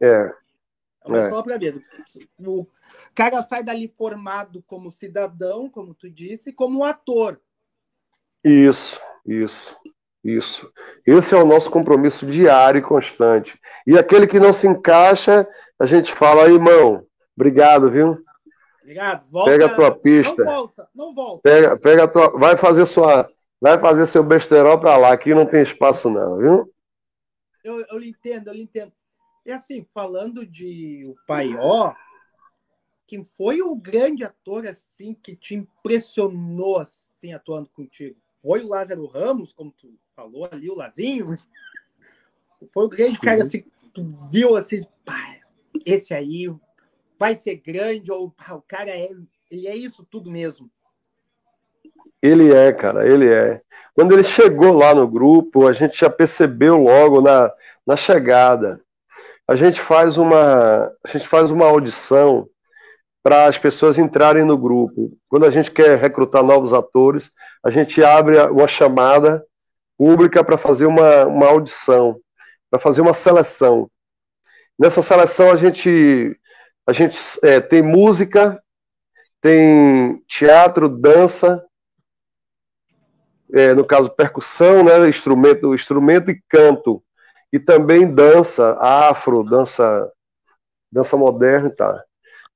[0.00, 0.32] É.
[1.04, 1.42] É uma é.
[1.42, 1.82] para vida.
[2.38, 2.66] O
[3.14, 7.40] cara sai dali formado como cidadão, como tu disse, como ator.
[8.44, 9.76] Isso, isso.
[10.24, 10.72] Isso.
[11.04, 13.58] Esse é o nosso compromisso diário e constante.
[13.86, 17.04] E aquele que não se encaixa, a gente fala, irmão,
[17.36, 18.24] obrigado, viu?
[18.80, 19.24] Obrigado.
[19.30, 20.44] Volta, pega a tua pista.
[20.44, 21.42] Não volta, não volta.
[21.42, 23.28] Pega, pega a tua, vai fazer sua,
[23.60, 26.72] vai fazer seu besterol para lá, aqui não tem espaço não, viu?
[27.64, 28.92] Eu, eu entendo, eu entendo.
[29.44, 31.94] E assim, falando de o Paió,
[33.06, 38.16] quem foi o grande ator assim que te impressionou assim atuando contigo?
[38.40, 41.36] Foi o Lázaro Ramos, como tu falou ali, o Lazinho.
[42.72, 43.46] Foi o grande cara uhum.
[43.46, 45.36] assim, tu viu assim, pá,
[45.84, 46.52] esse aí
[47.18, 49.10] vai ser grande, ou pá, o cara é,
[49.50, 50.70] ele é isso tudo mesmo.
[52.20, 53.60] Ele é, cara, ele é.
[53.94, 57.52] Quando ele chegou lá no grupo, a gente já percebeu logo na,
[57.86, 58.81] na chegada.
[59.52, 62.48] A gente faz uma, a gente faz uma audição
[63.22, 65.14] para as pessoas entrarem no grupo.
[65.28, 67.30] Quando a gente quer recrutar novos atores,
[67.62, 69.44] a gente abre uma chamada
[69.98, 72.18] pública para fazer uma, uma audição,
[72.70, 73.90] para fazer uma seleção.
[74.78, 76.34] Nessa seleção a gente,
[76.86, 78.58] a gente é, tem música,
[79.38, 81.62] tem teatro, dança,
[83.52, 87.04] é, no caso percussão, né, instrumento, instrumento e canto,
[87.52, 90.10] e também dança afro, dança,
[90.90, 92.00] dança moderna e tal.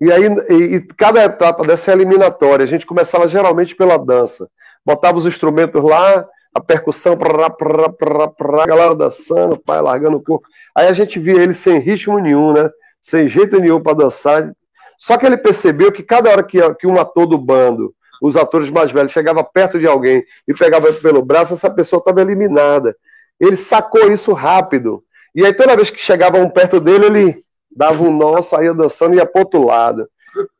[0.01, 4.49] E aí, e, e cada etapa dessa eliminatória, a gente começava geralmente pela dança.
[4.85, 10.17] Botava os instrumentos lá, a percussão, prá, prá, prá, prá, a galera dançando, pai largando
[10.17, 10.47] o corpo.
[10.75, 12.71] Aí a gente via ele sem ritmo nenhum, né?
[13.03, 14.53] Sem jeito nenhum para dançar.
[14.99, 18.71] Só que ele percebeu que cada hora que, que um ator do bando, os atores
[18.71, 22.97] mais velhos, chegava perto de alguém e pegava pelo braço, essa pessoa estava eliminada.
[23.40, 25.03] Ele sacou isso rápido.
[25.35, 29.14] E aí toda vez que chegava um perto dele, ele dava um nó, saía dançando
[29.14, 30.09] e ia para outro lado.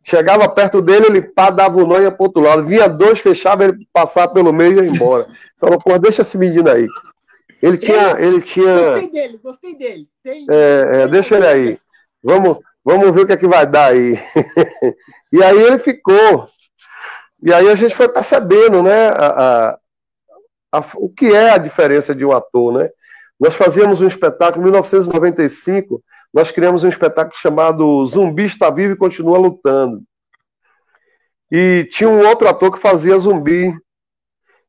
[0.05, 2.67] Chegava perto dele, ele pá, dava um nó e ia para outro lado.
[2.67, 5.27] Vinha dois, fechava, ele passava pelo meio e ia embora.
[5.59, 6.87] Falou, pô, deixa esse menino aí.
[7.63, 8.17] Ele tinha.
[8.19, 8.91] Ele tinha...
[8.91, 10.09] Gostei dele, gostei dele.
[10.23, 10.47] Tem...
[10.51, 11.79] É, é, deixa ele aí.
[12.23, 14.19] Vamos, vamos ver o que é que vai dar aí.
[15.33, 16.49] e aí ele ficou.
[17.43, 19.79] E aí a gente foi percebendo, né, a,
[20.73, 22.91] a, o que é a diferença de um ator, né?
[23.39, 26.03] Nós fazíamos um espetáculo em 1995,
[26.33, 30.03] nós criamos um espetáculo chamado Zumbi está vivo e continua lutando.
[31.51, 33.73] E tinha um outro ator que fazia zumbi.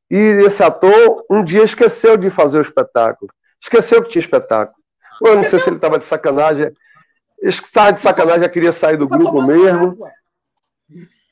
[0.09, 3.31] E esse ator um dia esqueceu de fazer o espetáculo.
[3.61, 4.77] Esqueceu que tinha espetáculo.
[5.23, 6.71] Eu não sei se ele estava de sacanagem.
[7.41, 9.97] Estava de sacanagem, já queria sair do grupo mesmo.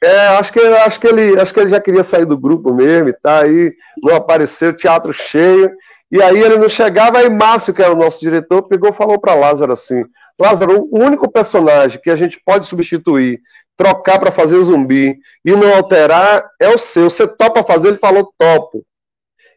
[0.06, 3.10] É, acho que, acho, que ele, acho que ele já queria sair do grupo mesmo
[3.10, 5.72] e tá aí, não apareceu, teatro cheio.
[6.12, 9.20] E aí ele não chegava, aí Márcio, que era o nosso diretor, pegou e falou
[9.20, 10.06] para Lázaro assim:
[10.40, 13.42] Lázaro, o único personagem que a gente pode substituir,
[13.76, 17.10] trocar para fazer zumbi e não alterar é o seu.
[17.10, 17.88] Você topa fazer?
[17.88, 18.86] Ele falou topo.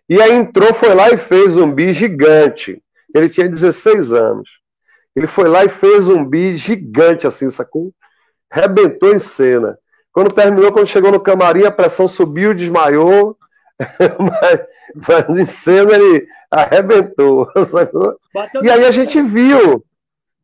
[0.09, 2.83] E aí entrou, foi lá e fez zumbi gigante.
[3.15, 4.49] Ele tinha 16 anos.
[5.15, 7.93] Ele foi lá e fez zumbi gigante, assim, sacou?
[8.51, 9.79] Rebentou em cena.
[10.19, 13.39] Quando terminou, quando chegou no camarim, a pressão subiu, desmaiou.
[14.19, 14.61] mas,
[15.07, 17.49] mas em cena ele arrebentou.
[18.61, 19.85] E aí a gente viu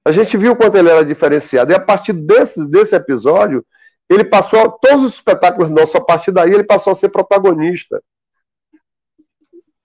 [0.05, 1.73] a gente viu quanto ele era diferenciado.
[1.73, 3.67] E a partir desse, desse episódio,
[4.09, 8.01] ele passou, todos os espetáculos nossos, a partir daí, ele passou a ser protagonista.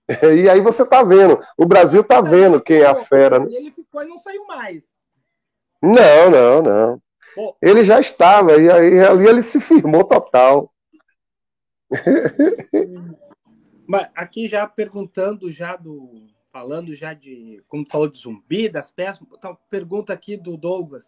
[0.36, 3.40] E aí você está vendo, o Brasil está vendo quem é a fera.
[3.40, 3.48] Né?
[3.50, 4.84] Ele ficou e não saiu mais.
[5.82, 7.02] Não, não, não.
[7.62, 10.74] Ele já estava, e aí ali ele se firmou total.
[13.88, 18.92] Mas aqui já perguntando já do falando já de, como tu falou de zumbi, das
[18.92, 21.06] peças, então, pergunta aqui do Douglas.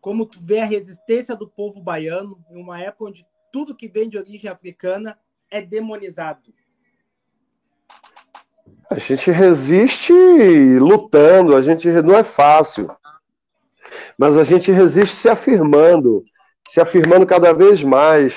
[0.00, 4.08] Como tu vê a resistência do povo baiano em uma época onde tudo que vem
[4.08, 5.18] de origem africana
[5.50, 6.52] é demonizado?
[8.90, 10.12] A gente resiste
[10.78, 12.94] lutando, a gente não é fácil.
[14.18, 16.22] Mas a gente resiste se afirmando,
[16.68, 18.34] se afirmando cada vez mais,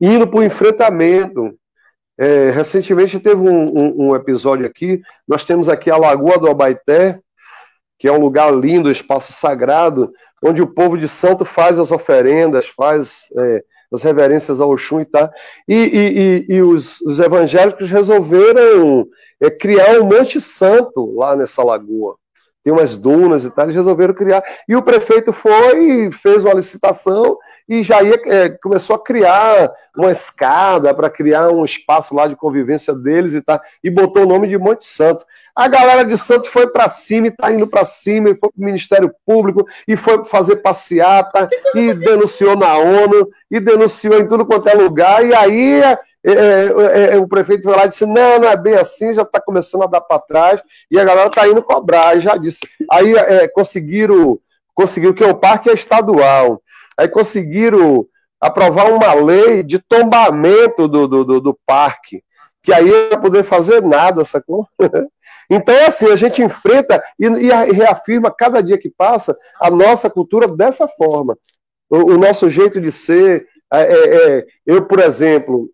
[0.00, 1.54] indo para o enfrentamento.
[2.18, 7.18] É, recentemente teve um, um, um, episódio aqui, nós temos aqui a Lagoa do Abaité,
[7.98, 12.66] que é um lugar lindo, espaço sagrado, onde o povo de santo faz as oferendas,
[12.66, 15.30] faz é, as reverências ao Oxum e tal.
[15.68, 19.06] E, e, e, e os, os, evangélicos resolveram
[19.40, 22.16] é, criar um monte santo lá nessa lagoa.
[22.62, 24.42] Tem umas dunas e tal, eles resolveram criar.
[24.68, 27.38] E o prefeito foi, fez uma licitação
[27.70, 32.34] e já ia, é, começou a criar uma escada para criar um espaço lá de
[32.34, 35.24] convivência deles e tal, e botou o nome de Monte Santo.
[35.54, 38.60] A galera de Santos foi para cima e está indo para cima, e foi para
[38.60, 44.44] o Ministério Público, e foi fazer passeata, e denunciou na ONU, e denunciou em tudo
[44.44, 45.80] quanto é lugar, e aí
[46.24, 49.22] é, é, é, o prefeito foi lá e disse: não, não é bem assim, já
[49.22, 52.60] está começando a dar para trás, e a galera está indo cobrar, já disse.
[52.90, 54.38] Aí é, conseguiram,
[54.74, 56.62] conseguiram que o parque é estadual,
[56.96, 58.06] aí conseguiram
[58.40, 62.22] aprovar uma lei de tombamento do, do, do, do parque,
[62.62, 64.66] que aí ia poder fazer nada, sacou?
[65.52, 70.08] Então, é assim, a gente enfrenta e, e reafirma cada dia que passa a nossa
[70.08, 71.36] cultura dessa forma.
[71.90, 73.48] O, o nosso jeito de ser.
[73.72, 75.68] É, é, é, eu, por exemplo,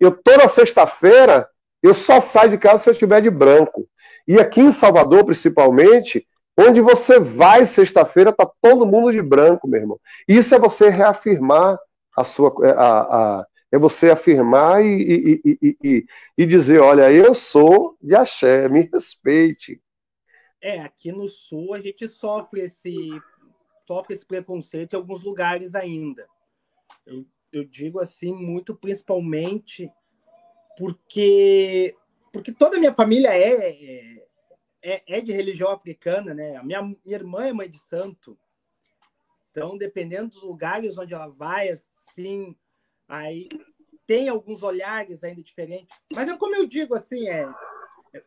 [0.00, 1.48] eu toda sexta-feira
[1.82, 3.86] eu só saio de casa se eu estiver de branco.
[4.26, 6.26] E aqui em Salvador, principalmente,
[6.56, 10.00] onde você vai sexta-feira, tá todo mundo de branco, meu irmão.
[10.26, 11.78] Isso é você reafirmar
[12.16, 16.06] a sua, a, a, é você afirmar e, e, e, e,
[16.38, 19.78] e dizer: olha, eu sou de axé, me respeite.
[20.62, 22.96] É, aqui no Sul a gente sofre esse,
[23.86, 26.26] sofre esse preconceito em alguns lugares ainda.
[27.04, 27.26] Eu,
[27.58, 29.90] eu digo assim, muito principalmente
[30.76, 31.96] porque,
[32.32, 34.24] porque toda a minha família é,
[34.82, 36.56] é, é de religião africana, né?
[36.56, 38.36] A minha, minha irmã é mãe de santo.
[39.50, 42.56] Então, dependendo dos lugares onde ela vai, assim,
[43.08, 43.48] Aí
[44.06, 45.96] tem alguns olhares ainda diferentes.
[46.12, 47.48] Mas é como eu digo, assim, é,
[48.14, 48.22] é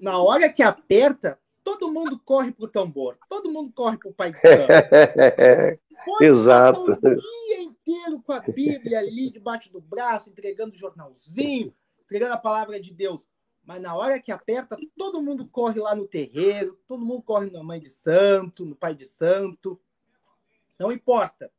[0.00, 4.40] na hora que aperta, todo mundo corre pro tambor, todo mundo corre pro pai de
[4.40, 4.68] santo.
[6.22, 6.92] Exato.
[6.92, 12.80] O dia inteiro com a Bíblia ali debaixo do braço, entregando jornalzinho, entregando a palavra
[12.80, 13.26] de Deus.
[13.64, 17.62] Mas na hora que aperta, todo mundo corre lá no terreiro, todo mundo corre na
[17.62, 19.80] mãe de santo, no pai de santo.
[20.78, 21.50] Não importa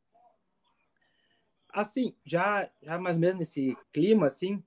[1.72, 4.62] assim, já, já mais ou menos nesse clima, assim,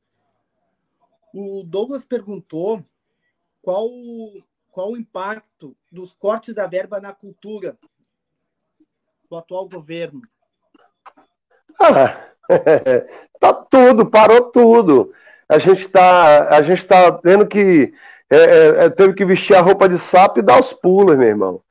[1.33, 2.83] o Douglas perguntou
[3.61, 3.89] qual,
[4.71, 7.77] qual o impacto dos cortes da verba na cultura
[9.29, 10.21] do atual governo.
[11.79, 12.17] Ah,
[13.39, 15.11] tá tudo, parou tudo.
[15.47, 17.93] A gente está a gente tá tendo que
[18.29, 21.27] é, é, é, teve que vestir a roupa de sapo e dar os pulos, meu
[21.27, 21.61] irmão.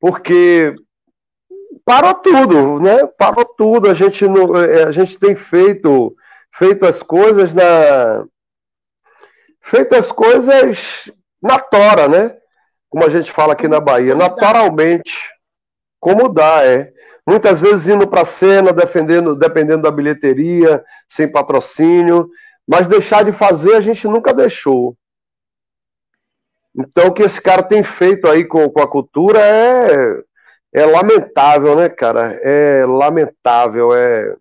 [0.00, 0.74] Porque
[1.84, 3.06] parou tudo, né?
[3.18, 3.88] Parou tudo.
[3.88, 6.16] A gente, não, é, a gente tem feito,
[6.52, 8.24] feito as coisas na.
[9.60, 12.36] Feito as coisas na tora, né?
[12.88, 15.30] Como a gente fala aqui na Bahia, naturalmente.
[16.00, 16.92] Como dá, é.
[17.30, 22.28] Muitas vezes indo para a cena, defendendo, dependendo da bilheteria, sem patrocínio,
[22.66, 24.96] mas deixar de fazer a gente nunca deixou.
[26.76, 30.24] Então, o que esse cara tem feito aí com, com a cultura é
[30.72, 32.32] é lamentável, né, cara?
[32.42, 34.36] É lamentável, é.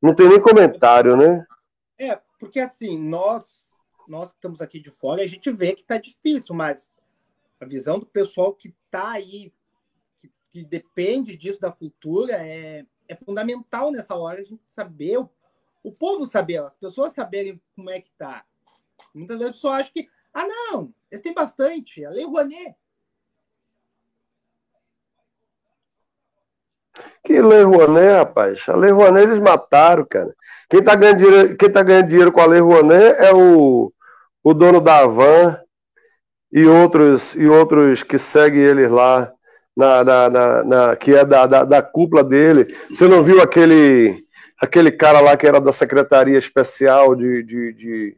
[0.00, 1.44] Não tem nem comentário, né?
[1.98, 3.46] É, porque assim, nós,
[4.06, 6.88] nós que estamos aqui de fora, a gente vê que está difícil, mas
[7.60, 9.52] a visão do pessoal que está aí,
[10.54, 15.28] que, depende disso da cultura, é, é fundamental nessa hora a gente saber, o,
[15.82, 18.44] o povo saber, as pessoas saberem como é que tá.
[19.12, 22.76] Muitas vezes acha que, ah, não, eles têm bastante, a Lei Rouanet.
[27.24, 28.62] Que Lei Rouanet, rapaz?
[28.68, 30.32] A Lei Rouanet eles mataram, cara.
[30.70, 33.92] Quem tá ganhando dinheiro, quem tá ganhando dinheiro com a Lei Rouanet é o,
[34.44, 35.60] o dono da Avan
[36.52, 39.34] e outros, e outros que seguem eles lá,
[39.76, 42.66] na, na, na, na que é da, da, da, cúpula dele.
[42.90, 44.24] Você não viu aquele,
[44.60, 48.16] aquele cara lá que era da Secretaria Especial de, de, de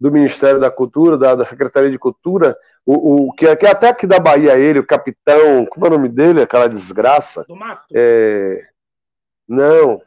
[0.00, 2.56] do Ministério da Cultura, da, da Secretaria de Cultura,
[2.86, 6.08] o, o que, que até aqui da Bahia ele, o capitão, como é o nome
[6.08, 7.44] dele, aquela desgraça?
[7.44, 7.84] Do mato.
[7.92, 8.64] É,
[9.48, 10.00] não.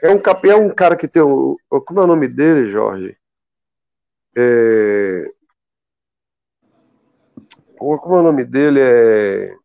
[0.00, 1.58] É um, cap, é um cara que tem o.
[1.68, 3.16] Como é o nome dele, Jorge?
[4.36, 5.24] É,
[7.76, 8.80] como é o nome dele?
[8.80, 9.57] É.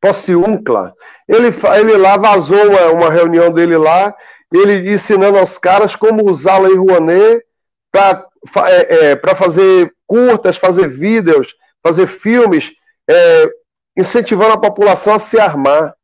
[0.00, 0.94] Possiuncla.
[1.28, 4.14] Ele, ele lá vazou uma, uma reunião dele lá,
[4.52, 7.44] ele ensinando aos caras como usar a Lei Rouanet
[7.90, 8.26] para
[8.66, 12.72] é, é, fazer curtas, fazer vídeos, fazer filmes,
[13.08, 13.50] é,
[13.96, 15.94] incentivando a população a se armar.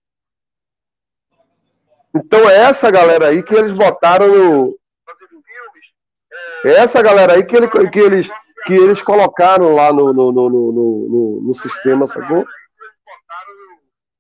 [2.14, 4.78] Então é essa galera aí que eles botaram no.
[6.64, 8.28] É essa galera aí que, ele, que, eles,
[8.66, 12.47] que eles colocaram lá no, no, no, no, no, no sistema, sacou?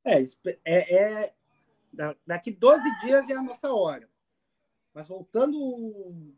[0.04, 0.22] É,
[0.64, 1.34] é, é,
[2.26, 4.08] daqui 12 dias é a nossa hora.
[4.92, 5.58] Mas voltando,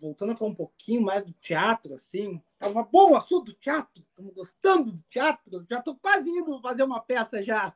[0.00, 4.02] voltando a falar um pouquinho mais do teatro, assim, tava bom o assunto do teatro,
[4.08, 7.74] estamos gostando do teatro, já estou quase indo fazer uma peça já.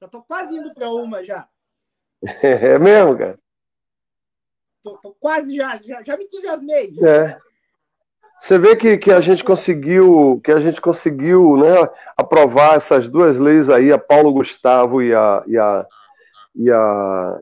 [0.00, 1.48] Já estou quase indo para uma já.
[2.42, 3.38] É mesmo, cara?
[4.82, 6.94] Tô, tô quase já, já, já me entusiasmei.
[7.02, 7.38] É.
[8.40, 13.38] Você vê que, que a gente conseguiu, que a gente conseguiu, né, aprovar essas duas
[13.38, 15.86] leis aí, a Paulo Gustavo e a e a,
[16.56, 17.38] e a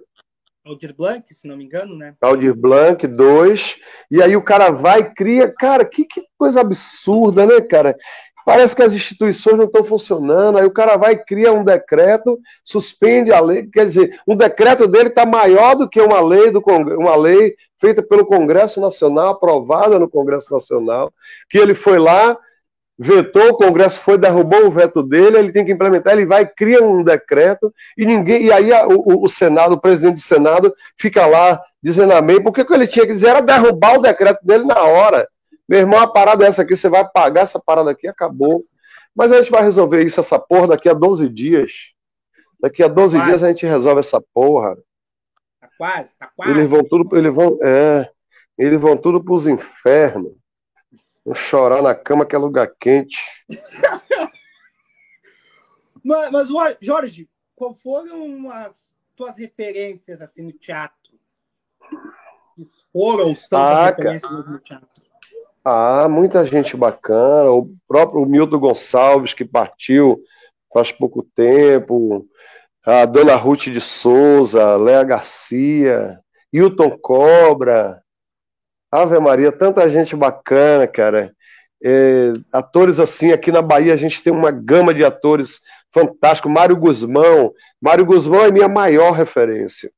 [0.66, 2.14] Aldir Blanc, se não me engano, né?
[2.20, 3.76] Aldir Blanc, dois.
[4.10, 5.50] E aí o cara vai e cria.
[5.50, 7.96] Cara, que, que coisa absurda, né, cara?
[8.48, 10.56] Parece que as instituições não estão funcionando.
[10.56, 13.66] Aí o cara vai cria um decreto, suspende a lei.
[13.70, 16.62] Quer dizer, um decreto dele está maior do que uma lei, do
[16.98, 21.12] uma lei feita pelo Congresso Nacional, aprovada no Congresso Nacional,
[21.50, 22.38] que ele foi lá,
[22.98, 26.82] vetou, o Congresso foi, derrubou o veto dele, ele tem que implementar, ele vai, cria
[26.82, 31.60] um decreto, e ninguém, e aí o, o Senado, o presidente do Senado, fica lá
[31.82, 34.84] dizendo amém, porque o que ele tinha que dizer era derrubar o decreto dele na
[34.84, 35.28] hora.
[35.68, 38.64] Meu irmão, a parada é essa aqui, você vai pagar essa parada aqui, acabou.
[39.14, 41.92] Mas a gente vai resolver isso, essa porra, daqui a 12 dias.
[42.60, 43.28] Daqui a 12 quase.
[43.28, 44.76] dias a gente resolve essa porra.
[45.60, 46.52] Tá quase, tá quase.
[46.52, 48.10] Eles vão tudo, eles vão, é,
[48.56, 50.32] eles vão tudo pros infernos.
[51.24, 53.18] Vão chorar na cama que é lugar quente.
[56.02, 56.48] mas, mas,
[56.80, 60.96] Jorge, qual foram as tuas referências assim no teatro?
[62.54, 65.07] Que foram os ah, referências no teatro?
[65.70, 67.50] Ah, muita gente bacana.
[67.50, 70.18] O próprio Milton Gonçalves, que partiu
[70.72, 72.26] faz pouco tempo.
[72.86, 76.18] A Dona Ruth de Souza, Léa Garcia,
[76.50, 78.00] Hilton Cobra.
[78.90, 81.34] Ave Maria, tanta gente bacana, cara.
[81.84, 85.60] É, atores assim, aqui na Bahia a gente tem uma gama de atores
[85.92, 86.48] fantástico.
[86.48, 87.52] Mário Guzmão.
[87.78, 89.90] Mário Guzmão é minha maior referência.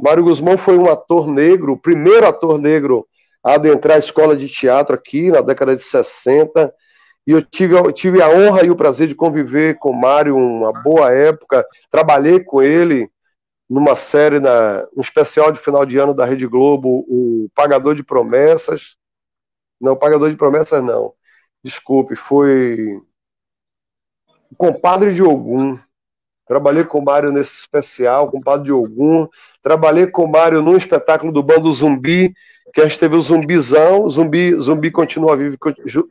[0.00, 3.04] Mário Guzmão foi um ator negro, o primeiro ator negro
[3.42, 6.72] adentrar a escola de teatro aqui na década de 60.
[7.26, 10.36] E eu tive, eu tive a honra e o prazer de conviver com o Mário
[10.36, 11.66] uma boa época.
[11.90, 13.10] Trabalhei com ele
[13.68, 18.04] numa série, na, um especial de final de ano da Rede Globo, o Pagador de
[18.04, 18.96] Promessas.
[19.80, 21.14] Não, Pagador de Promessas não.
[21.64, 23.00] Desculpe, foi
[24.50, 25.78] o Compadre de Ogum.
[26.46, 29.26] Trabalhei com o Mário nesse especial, Compadre de Ogum.
[29.62, 32.34] Trabalhei com o Mário num espetáculo do Bando Zumbi,
[32.72, 35.58] que a gente teve o zumbizão, zumbi, zumbi continua vivo,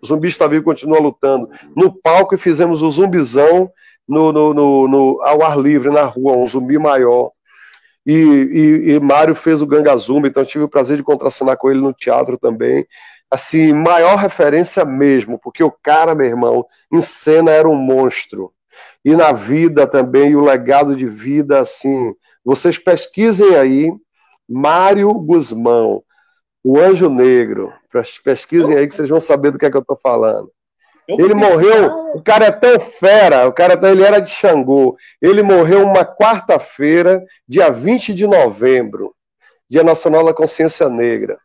[0.05, 1.49] zumbi está vivo continua lutando.
[1.75, 3.71] No palco e fizemos o zumbizão
[4.07, 7.31] no, no, no, no ao ar livre, na rua, um zumbi maior.
[8.05, 11.69] E, e, e Mário fez o Ganga Zumbi, então tive o prazer de contracenar com
[11.69, 12.85] ele no teatro também.
[13.29, 18.51] Assim, maior referência mesmo, porque o cara, meu irmão, em cena era um monstro.
[19.05, 23.91] E na vida também, o legado de vida, assim, vocês pesquisem aí,
[24.49, 26.03] Mário Guzmão
[26.63, 27.73] o Anjo Negro.
[28.23, 30.51] Pesquisem aí que vocês vão saber do que é que eu estou falando.
[31.07, 34.95] Ele morreu, o cara é tão fera, o cara ele era de Xangô.
[35.21, 39.13] Ele morreu uma quarta-feira, dia 20 de novembro,
[39.69, 41.37] Dia Nacional da Consciência Negra.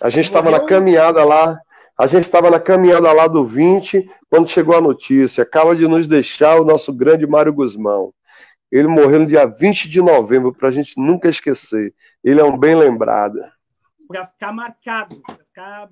[0.00, 1.58] A gente estava na caminhada lá,
[1.98, 5.42] a gente estava na caminhada lá do 20, quando chegou a notícia.
[5.42, 8.12] Acaba de nos deixar o nosso grande Mário Guzmão.
[8.70, 11.94] Ele morreu no dia 20 de novembro, para a gente nunca esquecer.
[12.22, 13.38] Ele é um bem lembrado.
[14.08, 15.90] Para ficar marcado, para ficar.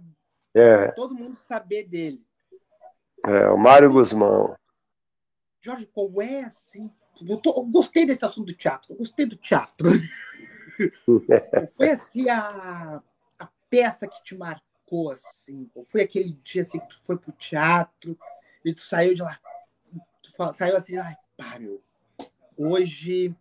[0.54, 0.88] É.
[0.92, 2.22] todo mundo saber dele.
[3.26, 4.56] É, o Mário Guzmão.
[5.60, 6.90] Jorge, qual é assim?
[7.26, 9.88] Eu, tô, eu, gostei desse assunto do teatro, eu gostei do teatro.
[11.76, 13.00] foi assim a,
[13.38, 15.70] a peça que te marcou, assim?
[15.74, 18.18] Ou foi aquele dia assim, que tu foi pro teatro
[18.64, 19.38] e tu saiu de lá,
[20.22, 21.82] tu saiu assim, ai, pá, meu,
[22.56, 23.34] Hoje,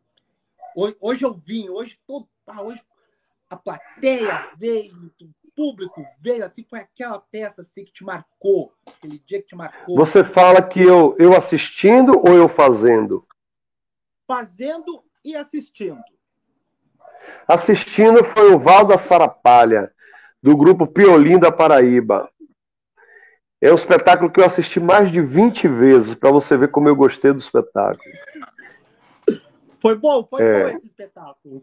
[0.76, 2.82] hoje, hoje eu vim, hoje todo, ah, hoje
[3.50, 9.20] a plateia veio, o público veio, assim, foi aquela peça assim, que te marcou, aquele
[9.20, 9.96] dia que te marcou.
[9.96, 13.26] Você fala que eu, eu assistindo ou eu fazendo?
[14.28, 16.02] Fazendo e assistindo.
[17.48, 19.94] Assistindo foi o Val da Sarapalha,
[20.42, 22.30] do grupo Piolim da Paraíba.
[23.62, 26.96] É um espetáculo que eu assisti mais de 20 vezes, para você ver como eu
[26.96, 28.04] gostei do espetáculo.
[29.84, 30.64] Foi bom, foi é.
[30.64, 31.62] bom esse espetáculo.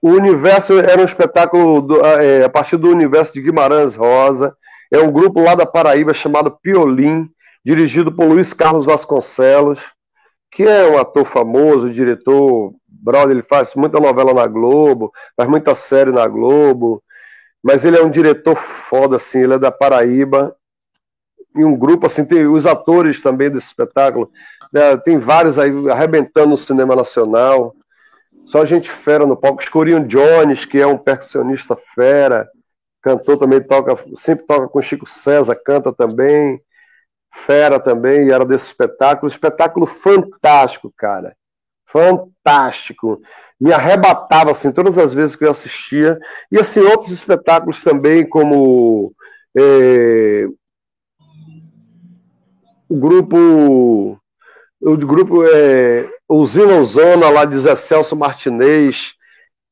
[0.00, 4.56] O universo era um espetáculo do, é, a partir do universo de Guimarães Rosa.
[4.92, 7.28] É um grupo lá da Paraíba chamado Piolim,
[7.64, 9.80] dirigido por Luiz Carlos Vasconcelos,
[10.52, 15.74] que é um ator famoso, diretor, brother, ele faz muita novela na Globo, faz muita
[15.74, 17.02] série na Globo,
[17.60, 20.54] mas ele é um diretor foda, assim, ele é da Paraíba,
[21.56, 24.30] e um grupo, assim, tem os atores também desse espetáculo,
[24.72, 27.74] né, tem vários aí arrebentando no cinema nacional,
[28.44, 32.48] só gente fera no palco, Escurinho Jones, que é um percussionista fera,
[33.02, 36.60] cantor também, toca, sempre toca com Chico César, canta também,
[37.30, 41.36] fera também, era desse espetáculo, espetáculo fantástico, cara,
[41.84, 43.20] fantástico,
[43.60, 46.18] me arrebatava, assim, todas as vezes que eu assistia,
[46.50, 49.12] e assim, outros espetáculos também, como
[49.56, 50.46] é,
[52.88, 54.18] o grupo
[54.80, 59.14] o grupo é, Usina Zona, lá de Zé Celso Martinez,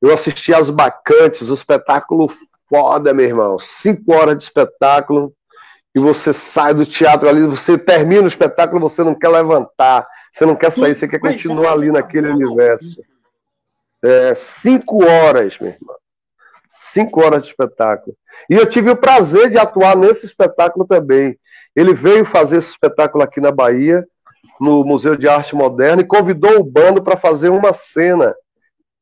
[0.00, 2.32] eu assisti As Bacantes, o espetáculo
[2.68, 5.32] foda, meu irmão, cinco horas de espetáculo,
[5.94, 10.44] e você sai do teatro ali, você termina o espetáculo, você não quer levantar, você
[10.44, 13.00] não quer sair, você quer continuar ali naquele universo.
[14.04, 15.96] É, cinco horas, meu irmão.
[16.74, 18.14] Cinco horas de espetáculo.
[18.50, 21.38] E eu tive o prazer de atuar nesse espetáculo também.
[21.74, 24.07] Ele veio fazer esse espetáculo aqui na Bahia,
[24.61, 28.34] no Museu de Arte Moderna, e convidou o bando para fazer uma cena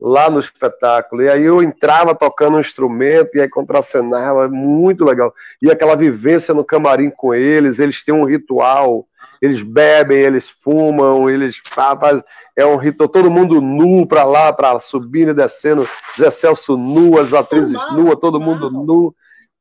[0.00, 1.22] lá no espetáculo.
[1.22, 5.32] E aí eu entrava tocando um instrumento e aí contracenava, muito legal.
[5.62, 9.06] E aquela vivência no camarim com eles, eles têm um ritual,
[9.40, 12.22] eles bebem, eles fumam, eles fazem,
[12.56, 15.88] é um ritual, todo mundo nu para lá, para subindo e descendo,
[16.18, 19.14] Zé Celso nu, as atrizes nuas, todo mundo nu.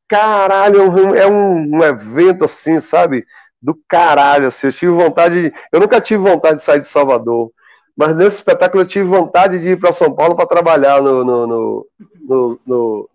[0.08, 3.26] Caralho, é um, um evento assim, sabe?
[3.64, 7.49] Do caralho, assim, eu tive vontade, de, eu nunca tive vontade de sair de Salvador,
[7.95, 11.88] mas nesse espetáculo eu tive vontade de ir para São Paulo para trabalhar no, no,
[12.28, 13.09] no, no,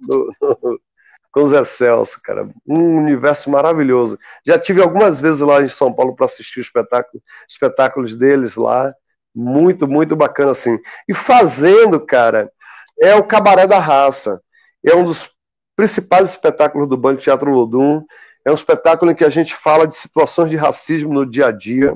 [1.31, 2.49] com o Zé Celso, cara.
[2.67, 4.19] Um universo maravilhoso.
[4.47, 8.95] Já tive algumas vezes lá em São Paulo para assistir espetáculo, espetáculos deles lá.
[9.35, 10.79] Muito, muito bacana, assim.
[11.07, 12.51] E fazendo, cara,
[13.01, 14.41] é o Cabaré da Raça.
[14.85, 15.31] É um dos
[15.77, 18.03] principais espetáculos do Banco Teatro Lodum.
[18.49, 21.51] É um espetáculo em que a gente fala de situações de racismo no dia a
[21.51, 21.95] dia.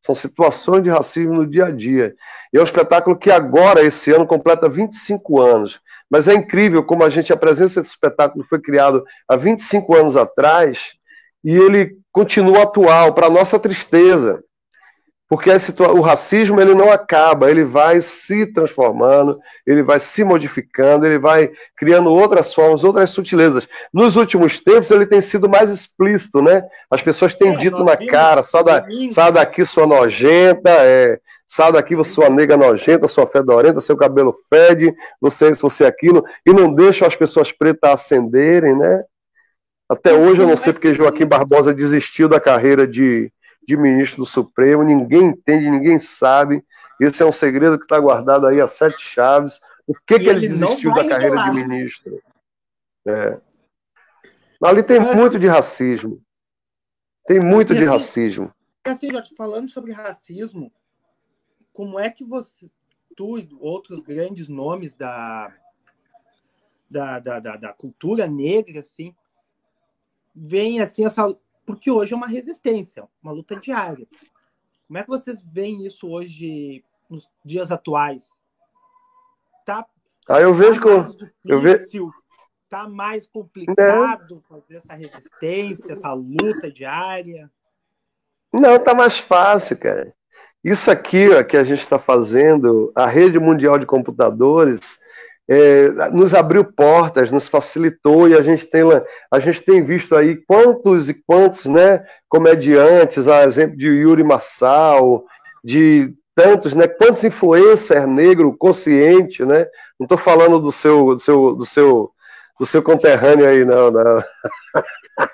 [0.00, 2.14] São situações de racismo no dia a dia.
[2.50, 5.78] E é um espetáculo que agora, esse ano, completa 25 anos.
[6.08, 10.16] Mas é incrível como a gente, a presença desse espetáculo foi criado há 25 anos
[10.16, 10.78] atrás
[11.44, 14.42] e ele continua atual, para nossa tristeza.
[15.30, 21.20] Porque o racismo ele não acaba, ele vai se transformando, ele vai se modificando, ele
[21.20, 23.68] vai criando outras formas, outras sutilezas.
[23.94, 26.64] Nos últimos tempos ele tem sido mais explícito, né?
[26.90, 31.70] As pessoas têm é, dito na cara, sai, da, sai daqui sua nojenta, é, sai
[31.70, 36.74] daqui sua nega nojenta, sua fedorenta, seu cabelo fede, você isso, você aquilo, e não
[36.74, 39.04] deixam as pessoas pretas ascenderem, né?
[39.88, 43.32] Até hoje eu não sei porque Joaquim Barbosa desistiu da carreira de
[43.70, 46.64] de ministro do Supremo, ninguém entende, ninguém sabe.
[47.00, 49.60] Esse é um segredo que está guardado aí a sete chaves.
[49.86, 52.20] O que, que ele, ele desistiu da carreira de ministro?
[53.06, 53.40] É.
[54.62, 56.20] Ali tem Mas, muito de racismo.
[57.26, 58.54] Tem muito de assim, racismo.
[58.84, 60.72] Assim, falando sobre racismo,
[61.72, 62.52] como é que você,
[63.16, 65.54] tu e outros grandes nomes da,
[66.90, 69.14] da, da, da, da cultura negra, assim,
[70.34, 71.24] vem assim essa
[71.70, 74.06] porque hoje é uma resistência, uma luta diária.
[74.86, 78.24] Como é que vocês veem isso hoje, nos dias atuais?
[79.64, 79.86] Tá,
[80.28, 82.12] ah, eu vejo tá difícil, eu vejo
[82.68, 84.42] tá mais complicado Não.
[84.42, 87.50] fazer essa resistência, essa luta diária.
[88.52, 90.12] Não, tá mais fácil, cara.
[90.62, 94.98] Isso aqui ó, que a gente está fazendo, a rede mundial de computadores,
[95.52, 98.82] é, nos abriu portas, nos facilitou e a gente tem
[99.28, 105.24] a gente tem visto aí quantos e quantos, né, comediantes, a exemplo de Yuri Massal,
[105.64, 109.66] de tantos, né, quantos influencers negro consciente, né?
[109.98, 112.12] Não estou falando do seu, do seu, do seu,
[112.58, 114.24] do seu conterrâneo aí, não, não.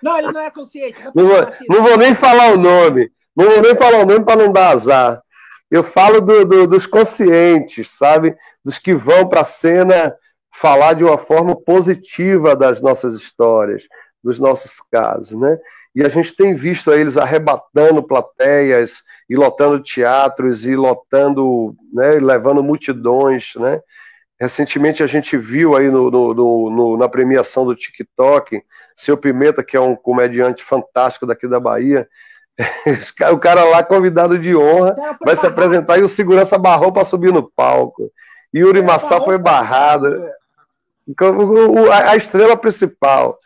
[0.03, 0.99] Não, ele não é consciente.
[1.05, 1.65] Não, não, vou, assim.
[1.69, 3.11] não vou nem falar o nome.
[3.37, 5.23] Não vou nem falar o nome para não dar azar.
[5.71, 8.37] Eu falo do, do, dos conscientes, sabe?
[8.65, 10.15] Dos que vão para a cena
[10.55, 13.87] falar de uma forma positiva das nossas histórias,
[14.23, 15.59] dos nossos casos, né?
[15.95, 22.63] E a gente tem visto eles arrebatando plateias e lotando teatros e lotando, né, levando
[22.63, 23.81] multidões, né?
[24.39, 26.35] Recentemente a gente viu aí no, no,
[26.71, 28.63] no, na premiação do TikTok,
[28.95, 32.07] seu Pimenta, que é um comediante fantástico daqui da Bahia,
[33.33, 34.95] o cara lá, convidado de honra,
[35.25, 38.11] vai se apresentar e o segurança barrou para subir no palco.
[38.55, 40.29] Yuri é, Massal foi barrado.
[41.93, 43.39] A estrela principal.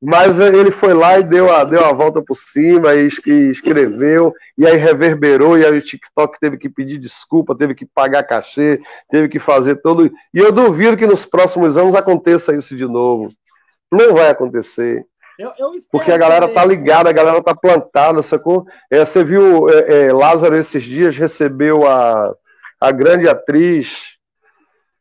[0.00, 3.08] Mas ele foi lá e deu a, deu a volta por cima e
[3.50, 8.22] escreveu, e aí reverberou, e aí o TikTok teve que pedir desculpa, teve que pagar
[8.22, 8.80] cachê,
[9.10, 10.06] teve que fazer todo.
[10.06, 13.32] E eu duvido que nos próximos anos aconteça isso de novo.
[13.90, 15.06] Não vai acontecer.
[15.38, 18.64] Eu, eu porque a galera tá ligada, a galera tá plantada, sacou?
[18.90, 22.34] É, você viu é, é, Lázaro esses dias recebeu a,
[22.80, 24.16] a grande atriz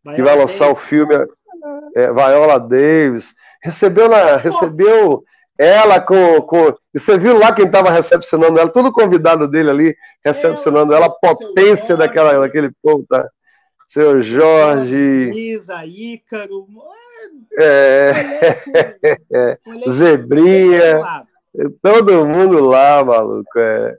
[0.04, 0.82] Viola que vai lançar Davis.
[0.82, 1.16] o filme
[1.96, 3.34] é, Viola Davis.
[3.64, 5.24] Recebeu, na, recebeu
[5.58, 6.76] ela com, com.
[6.94, 11.10] E você viu lá quem estava recepcionando ela, todo convidado dele ali, recepcionando ela, a
[11.10, 13.28] potência daquela, daquele povo, tá?
[13.88, 15.32] Seu Jorge.
[15.34, 16.68] Isa, Ícaro.
[17.58, 18.12] É.
[19.34, 19.58] é.
[19.90, 21.02] Zebrinha.
[21.82, 23.58] Todo mundo lá, maluco.
[23.58, 23.98] É.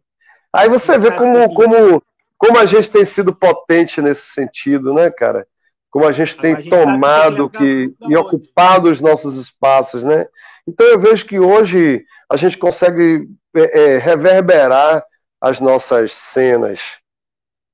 [0.53, 2.03] Aí você vê como, como,
[2.39, 5.47] como a gente tem sido potente nesse sentido, né, cara?
[5.91, 10.27] Como a gente tem a gente tomado que, que e ocupado os nossos espaços, né?
[10.67, 15.05] Então eu vejo que hoje a gente consegue é, é, reverberar
[15.41, 16.81] as nossas cenas,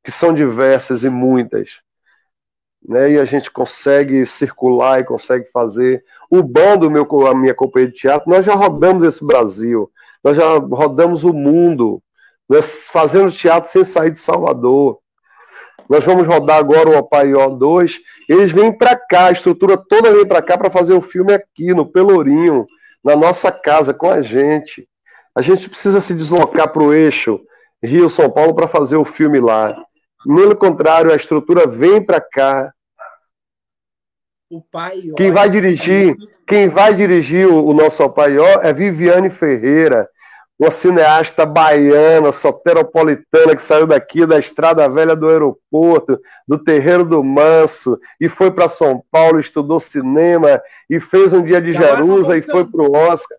[0.04, 1.82] que são diversas e muitas
[2.86, 3.12] né?
[3.12, 6.02] E a gente consegue circular e consegue fazer.
[6.30, 9.90] O bom do meu, a minha companhia de teatro, nós já rodamos esse Brasil,
[10.22, 12.02] nós já rodamos o mundo,
[12.48, 14.98] nós fazendo teatro sem sair de Salvador.
[15.88, 17.98] Nós vamos rodar agora o Opaió 2.
[18.28, 21.74] Eles vêm para cá, a estrutura toda vem para cá para fazer o filme aqui,
[21.74, 22.64] no Pelourinho,
[23.04, 24.88] na nossa casa, com a gente.
[25.34, 27.40] A gente precisa se deslocar para o eixo
[27.82, 29.76] Rio-São Paulo para fazer o filme lá.
[30.24, 32.72] Pelo contrário, a estrutura vem para cá.
[34.50, 35.00] O pai.
[35.16, 36.16] Quem vai dirigir,
[36.46, 40.08] quem vai dirigir o, o nosso Paió é Viviane Ferreira,
[40.58, 47.24] uma cineasta baiana, soteropolitana, que saiu daqui da Estrada Velha do aeroporto, do Terreiro do
[47.24, 52.42] Manso, e foi para São Paulo, estudou cinema, e fez um dia de Jerusa e
[52.42, 53.38] foi para o Oscar.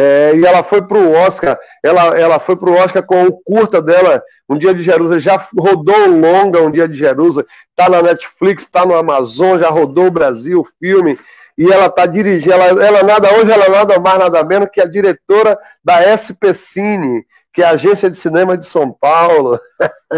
[0.00, 3.32] É, e ela foi para o Oscar, ela, ela foi para o Oscar com o
[3.32, 8.00] curta dela, Um Dia de Jerusalém, já rodou longa Um Dia de Jerusalém, está na
[8.00, 11.18] Netflix, está no Amazon, já rodou o Brasil, o filme,
[11.58, 14.86] e ela está dirigindo, ela, ela nada hoje, ela nada mais, nada menos que a
[14.86, 19.58] diretora da SP Cine, que é a agência de cinema de São Paulo.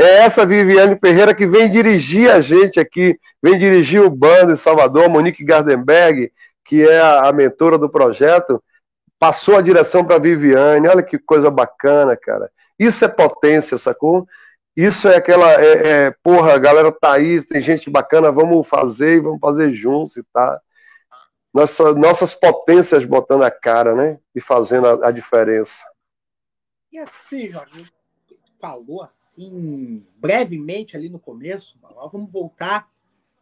[0.00, 4.56] é essa Viviane Ferreira que vem dirigir a gente aqui, vem dirigir o bando em
[4.56, 6.32] Salvador, Monique Gardenberg,
[6.64, 8.62] que é a, a mentora do projeto,
[9.18, 12.50] passou a direção para Viviane, olha que coisa bacana, cara.
[12.78, 14.26] Isso é potência, sacou?
[14.76, 19.16] Isso é aquela, é, é, porra, a galera tá aí, tem gente bacana, vamos fazer
[19.16, 20.60] e vamos fazer juntos e tá.
[21.52, 24.20] Nossa, nossas potências botando a cara, né?
[24.34, 25.82] E fazendo a, a diferença.
[26.92, 27.90] E assim, Jorge,
[28.60, 31.76] falou assim, brevemente ali no começo,
[32.12, 32.88] vamos voltar,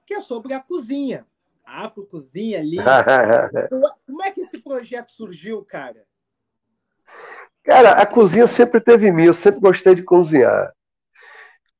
[0.06, 1.26] que é sobre a cozinha.
[1.66, 2.78] Afro Cozinha ali.
[4.06, 6.04] Como é que esse projeto surgiu, cara?
[7.64, 10.72] Cara, a cozinha sempre teve em mim, eu sempre gostei de cozinhar.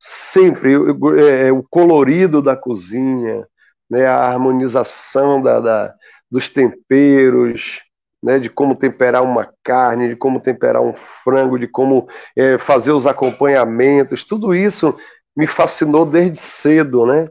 [0.01, 0.73] Sempre.
[0.73, 3.47] Eu, eu, é, o colorido da cozinha,
[3.89, 5.95] né, a harmonização da, da,
[6.29, 7.83] dos temperos,
[8.21, 12.91] né, de como temperar uma carne, de como temperar um frango, de como é, fazer
[12.91, 14.99] os acompanhamentos, tudo isso
[15.37, 17.29] me fascinou desde cedo, né?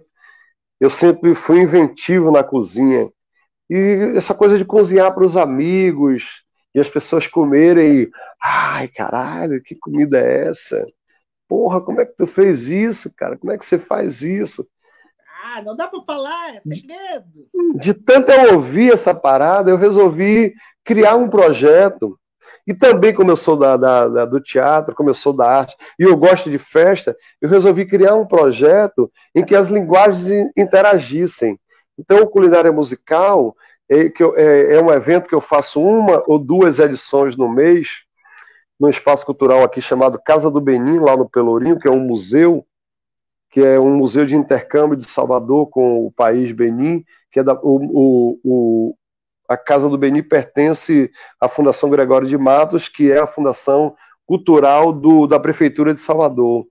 [0.80, 3.10] Eu sempre fui inventivo na cozinha.
[3.70, 8.10] E essa coisa de cozinhar para os amigos e as pessoas comerem.
[8.42, 10.86] Ai, caralho, que comida é essa?
[11.48, 13.38] Porra, como é que tu fez isso, cara?
[13.38, 14.68] Como é que você faz isso?
[15.44, 17.48] Ah, não dá para falar, é segredo.
[17.76, 20.54] De tanto eu ouvir essa parada, eu resolvi
[20.84, 22.20] criar um projeto
[22.68, 25.76] e também, como eu sou da, da, da, do teatro, como eu sou da arte,
[26.00, 31.60] e eu gosto de festa, eu resolvi criar um projeto em que as linguagens interagissem.
[31.98, 33.56] Então, o Culinária Musical
[33.90, 38.04] é, eu, é, é um evento que eu faço uma ou duas edições no mês,
[38.80, 42.66] num espaço cultural aqui chamado Casa do Benin, lá no Pelourinho, que é um museu,
[43.50, 47.54] que é um museu de intercâmbio de Salvador com o país Benin, que é da,
[47.62, 48.98] o, o,
[49.48, 54.92] a Casa do Beni pertence à Fundação Gregório de Matos, que é a fundação cultural
[54.92, 56.66] do, da Prefeitura de Salvador.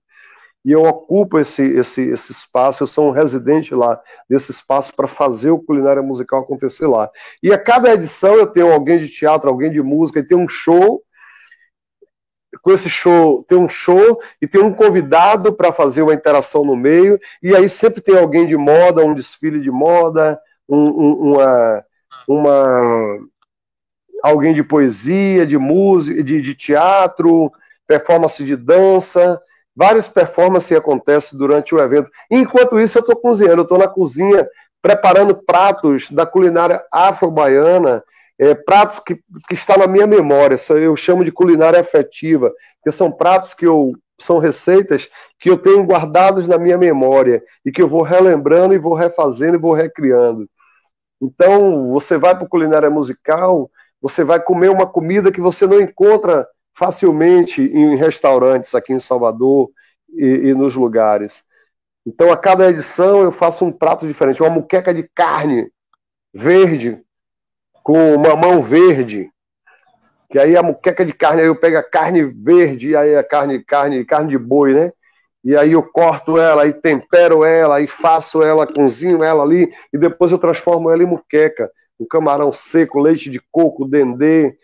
[0.65, 5.07] E eu ocupo esse, esse, esse espaço, eu sou um residente lá desse espaço para
[5.07, 7.07] fazer o culinária musical acontecer lá.
[7.41, 10.49] E a cada edição eu tenho alguém de teatro, alguém de música, e tem um
[10.49, 11.03] show.
[12.63, 16.75] Com esse show, tem um show e tem um convidado para fazer uma interação no
[16.75, 21.85] meio, e aí sempre tem alguém de moda, um desfile de moda, um, um, uma,
[22.27, 23.19] uma
[24.23, 27.51] alguém de poesia, de música, de, de teatro,
[27.87, 29.39] performance de dança,
[29.75, 32.09] várias performances acontecem durante o evento.
[32.31, 34.47] Enquanto isso, eu estou cozinhando, eu estou na cozinha
[34.81, 38.03] preparando pratos da culinária afro-baiana
[38.37, 39.15] é, pratos que,
[39.47, 42.51] que está na minha memória, eu chamo de culinária afetiva,
[42.83, 47.71] que são pratos que eu são receitas que eu tenho guardados na minha memória e
[47.71, 50.49] que eu vou relembrando e vou refazendo e vou recriando.
[51.21, 53.69] Então, você vai para culinária musical,
[54.01, 56.47] você vai comer uma comida que você não encontra
[56.77, 59.69] facilmente em restaurantes aqui em Salvador
[60.13, 61.43] e, e nos lugares.
[62.05, 65.71] Então, a cada edição eu faço um prato diferente, uma muqueca de carne
[66.33, 67.01] verde
[67.81, 69.31] com mamão verde,
[70.29, 73.23] que aí a muqueca de carne, aí eu pego a carne verde, e aí a
[73.23, 74.91] carne, carne, carne de boi, né?
[75.45, 79.97] E aí eu corto ela, e tempero ela, e faço ela, cozinho ela ali, e
[79.97, 81.71] depois eu transformo ela em muqueca.
[81.99, 84.57] Um camarão seco, leite de coco, dendê.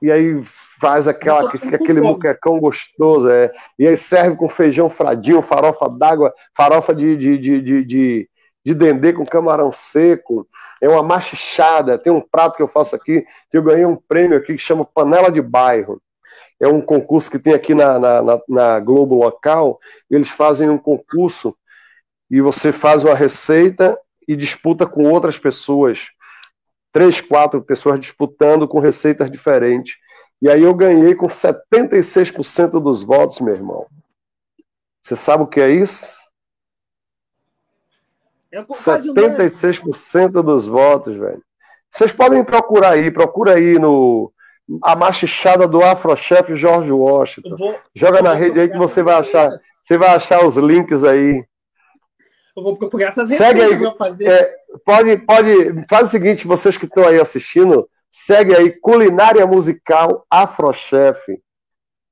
[0.00, 0.40] E aí
[0.80, 3.50] faz aquela, que fica aquele muquecão gostoso, é.
[3.76, 8.30] E aí serve com feijão fradinho, farofa d'água, farofa de, de, de, de, de
[8.64, 10.46] de dendê com camarão seco,
[10.80, 11.98] é uma machichada.
[11.98, 14.84] Tem um prato que eu faço aqui, que eu ganhei um prêmio aqui que chama
[14.84, 16.00] Panela de Bairro.
[16.60, 19.80] É um concurso que tem aqui na, na, na, na Globo Local.
[20.10, 21.56] Eles fazem um concurso
[22.30, 23.98] e você faz uma receita
[24.28, 26.08] e disputa com outras pessoas.
[26.92, 29.96] Três, quatro pessoas disputando com receitas diferentes.
[30.42, 33.86] E aí eu ganhei com 76% dos votos, meu irmão.
[35.02, 36.20] Você sabe o que é isso?
[38.52, 41.42] É 76% dos votos, velho.
[41.90, 44.32] Vocês podem procurar aí, procura aí no
[44.82, 47.56] a machichada do Afrochef George Washington.
[47.56, 49.50] Vou, Joga na rede aí que você vai achar,
[49.82, 51.44] você vai achar os links aí.
[52.56, 53.72] Eu vou procurar essas segue aí,
[54.26, 54.54] é,
[54.84, 61.40] pode, pode, faz o seguinte, vocês que estão aí assistindo, segue aí Culinária Musical Afrochef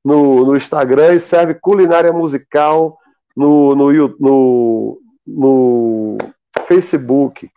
[0.05, 2.97] no, no Instagram e serve Culinária Musical
[3.37, 6.19] no, no, no, no
[6.67, 7.51] Facebook.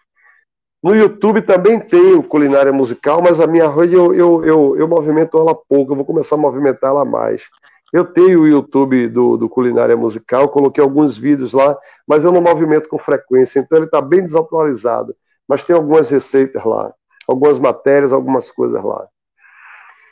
[0.81, 5.37] No YouTube também tem culinária musical, mas a minha rede eu, eu, eu, eu movimento
[5.37, 7.43] ela pouco, eu vou começar a movimentar ela mais.
[7.93, 11.77] Eu tenho o YouTube do, do Culinária Musical, coloquei alguns vídeos lá,
[12.07, 15.13] mas eu não movimento com frequência, então ele está bem desatualizado.
[15.47, 16.93] Mas tem algumas receitas lá,
[17.27, 19.07] algumas matérias, algumas coisas lá.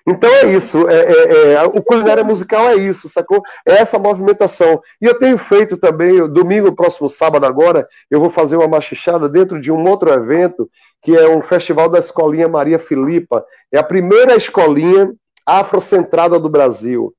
[0.08, 3.42] Então é isso, é, é, é, o culinária musical é isso, sacou?
[3.66, 4.82] É essa movimentação.
[5.02, 9.60] E eu tenho feito também, domingo, próximo sábado agora, eu vou fazer uma machichada dentro
[9.62, 10.70] de um outro evento,
[11.02, 13.46] que é um festival da Escolinha Maria Filipa.
[13.72, 15.14] É a primeira escolinha
[15.46, 17.14] afrocentrada do Brasil.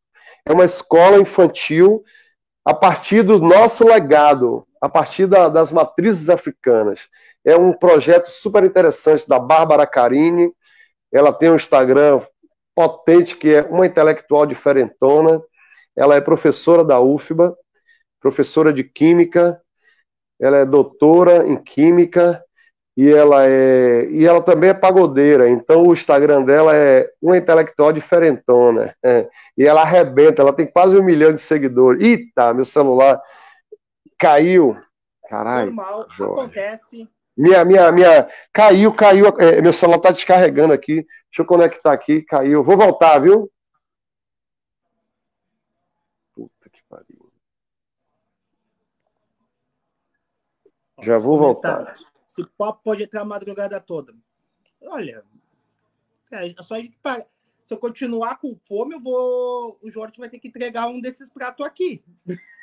[0.45, 2.03] É uma escola infantil
[2.65, 7.01] a partir do nosso legado, a partir da, das matrizes africanas.
[7.45, 10.53] É um projeto super interessante da Bárbara Carini.
[11.13, 12.21] Ela tem um Instagram
[12.81, 15.43] potente, que é uma intelectual diferentona.
[15.95, 17.55] Ela é professora da UFBA,
[18.19, 19.61] professora de Química,
[20.41, 22.43] ela é doutora em Química
[22.97, 25.49] e ela é e ela também é pagodeira.
[25.51, 29.29] Então o Instagram dela é uma intelectual diferentona é,
[29.59, 30.41] e ela arrebenta.
[30.41, 32.03] Ela tem quase um milhão de seguidores.
[32.03, 33.21] Eita, meu celular
[34.19, 34.75] caiu.
[35.29, 35.73] Caralho.
[35.73, 36.33] Normal, Jorge.
[36.33, 37.09] acontece.
[37.41, 39.29] Minha, minha, minha, caiu, caiu.
[39.39, 40.97] É, meu celular está descarregando aqui.
[40.97, 42.63] Deixa eu conectar aqui, caiu.
[42.63, 43.51] Vou voltar, viu?
[46.35, 47.33] Puta que pariu.
[51.01, 51.95] Já vou voltar.
[52.29, 54.13] Esse papo pode entrar a madrugada toda.
[54.83, 55.25] Olha,
[56.31, 57.25] é só a gente parar.
[57.65, 59.79] Se eu continuar com fome, eu vou.
[59.83, 62.05] O Jorge vai ter que entregar um desses pratos aqui.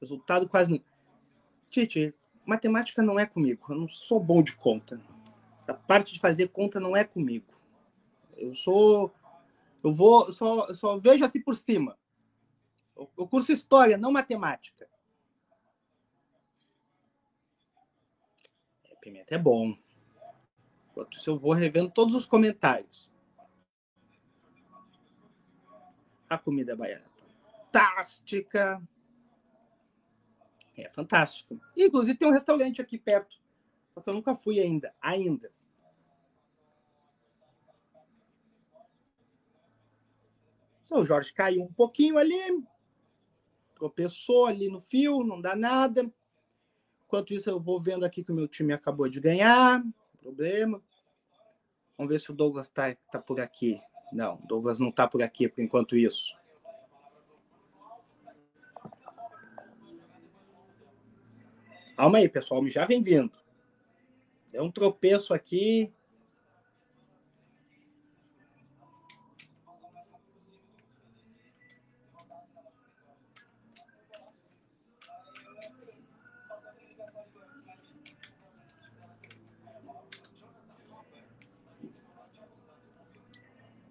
[0.00, 0.82] Resultado quase.
[1.68, 3.66] Tite, matemática não é comigo.
[3.68, 5.00] Eu não sou bom de conta.
[5.58, 7.52] Essa parte de fazer conta não é comigo.
[8.36, 9.12] Eu sou.
[9.84, 10.32] Eu vou.
[10.32, 11.98] Só, só vejo assim por cima.
[12.96, 14.88] Eu curso história, não matemática.
[18.84, 19.76] É, pimenta é bom.
[21.12, 23.08] Isso, eu vou revendo todos os comentários.
[26.28, 27.10] A comida baiana
[27.70, 28.82] fantástica.
[30.84, 31.60] É fantástico.
[31.76, 33.36] Inclusive, tem um restaurante aqui perto.
[33.94, 34.94] Só que eu nunca fui ainda.
[35.00, 35.52] Ainda.
[40.90, 42.64] O Jorge caiu um pouquinho ali,
[43.76, 46.12] tropeçou ali no fio, não dá nada.
[47.06, 49.84] Enquanto isso, eu vou vendo aqui que o meu time acabou de ganhar.
[50.20, 50.82] Problema.
[51.96, 53.80] Vamos ver se o Douglas está tá por aqui.
[54.12, 56.36] Não, Douglas não está por aqui por enquanto isso.
[62.00, 63.30] Calma aí, pessoal, já vem vindo.
[64.50, 65.92] Deu um tropeço aqui.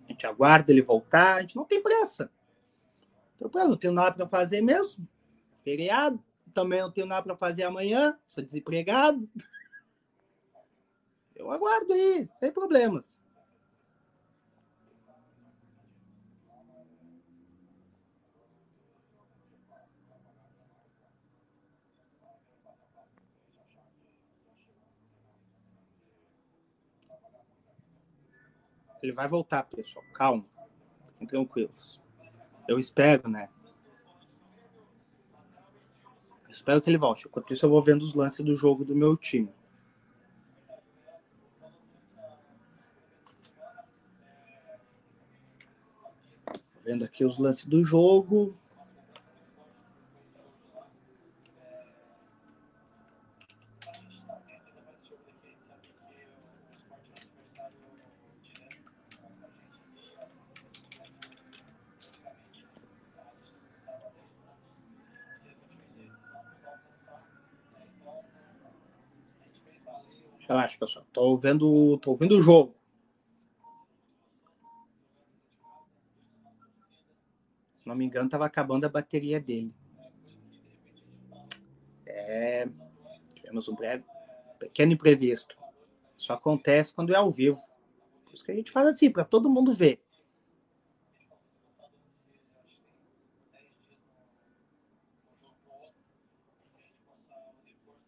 [0.03, 2.32] A gente aguarda ele voltar, a gente não tem pressa.
[3.39, 5.07] Não tem não nada para fazer mesmo.
[5.64, 6.20] Feriado
[6.54, 9.30] também não tenho nada para fazer amanhã, sou desempregado.
[11.36, 13.18] Eu aguardo aí, sem problemas.
[29.02, 30.04] Ele vai voltar, pessoal.
[30.14, 30.45] Calma.
[31.14, 32.02] Fiquem tranquilos.
[32.68, 33.50] Eu espero, né?
[36.43, 37.26] Eu espero que ele volte.
[37.26, 39.49] Enquanto isso, eu vou vendo os lances do jogo do meu time.
[46.84, 48.57] Vendo aqui os lances do jogo.
[70.50, 71.06] Relaxa, pessoal.
[71.14, 72.76] Tô vendo, tô vendo o jogo.
[77.78, 79.76] Se não me engano, tava acabando a bateria dele.
[82.04, 82.68] É,
[83.36, 84.04] tivemos um breve,
[84.58, 85.56] pequeno imprevisto.
[86.18, 87.62] Isso acontece quando é ao vivo.
[88.26, 90.02] Por isso que a gente faz assim, para todo mundo ver.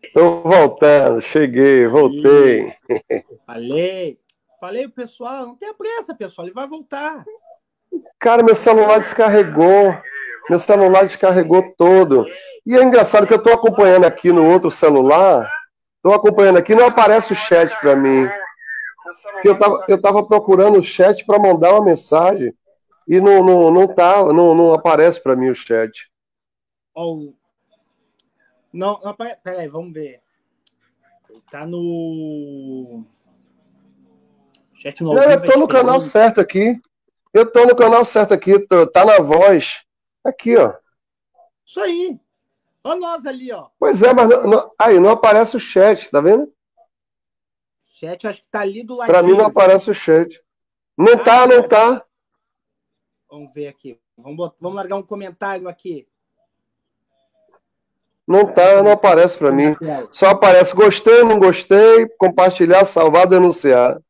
[0.01, 2.75] Estou voltando, cheguei, voltei.
[3.45, 4.19] Falei,
[4.59, 7.23] falei, pessoal, não tenha pressa, pessoal, ele vai voltar.
[8.19, 9.95] Cara, meu celular descarregou.
[10.49, 12.25] Meu celular descarregou todo.
[12.65, 15.49] E é engraçado que eu estou acompanhando aqui no outro celular.
[15.95, 18.27] Estou acompanhando aqui, não aparece o chat para mim.
[19.43, 22.53] Eu estava eu tava procurando o chat para mandar uma mensagem
[23.07, 26.09] e não, não, não, tá, não, não aparece para mim o chat.
[26.93, 27.33] Oh,
[28.73, 30.21] não, não peraí, vamos ver.
[31.51, 33.03] Tá no.
[34.73, 36.79] Chat no não, eu tô no canal certo aqui.
[37.33, 39.83] Eu tô no canal certo aqui, tô, tá na voz.
[40.23, 40.73] Aqui, ó.
[41.65, 42.19] Isso aí.
[42.83, 43.69] Olha nós ali, ó.
[43.79, 46.51] Pois é, mas não, não, aí não aparece o chat, tá vendo?
[47.85, 49.07] Chat acho que tá ali do lado.
[49.07, 50.41] Pra mim não aparece o chat.
[50.97, 52.05] Não ah, tá, não tá.
[53.29, 53.99] Vamos ver aqui.
[54.17, 56.07] Vamos, vamos largar um comentário aqui.
[58.31, 59.75] Não tá, não aparece para mim.
[60.09, 64.01] Só aparece gostei, não gostei, compartilhar, salvar, denunciar.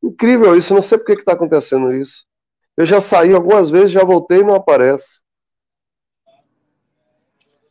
[0.00, 2.24] Incrível isso, não sei por que está acontecendo isso.
[2.76, 5.20] Eu já saí algumas vezes, já voltei e não aparece.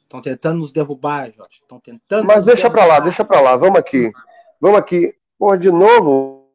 [0.01, 1.59] Estão tentando nos derrubar, Jorge.
[1.61, 2.27] Estão tentando.
[2.27, 3.55] Mas deixa para lá, deixa para lá.
[3.55, 4.11] Vamos aqui.
[4.59, 5.15] Vamos aqui.
[5.39, 6.51] Pô, de novo?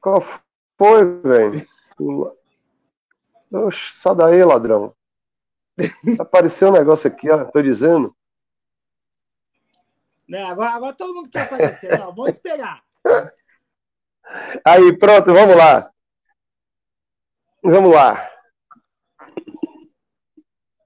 [0.00, 0.24] Qual
[0.78, 1.66] foi, velho?
[3.52, 4.95] Oxe, sai daí, ladrão.
[6.18, 8.14] Apareceu um negócio aqui, ó, tô dizendo.
[10.28, 11.98] Né, agora, agora todo mundo quer aparecer.
[11.98, 12.82] Não, vamos esperar.
[14.64, 15.90] Aí, pronto, vamos lá.
[17.62, 18.30] Vamos lá.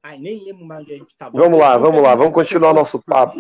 [0.02, 1.28] Ai, nem lembro mais onde a gente tá.
[1.28, 3.34] Vamos lá, vamos lá, vamos continuar nosso papo.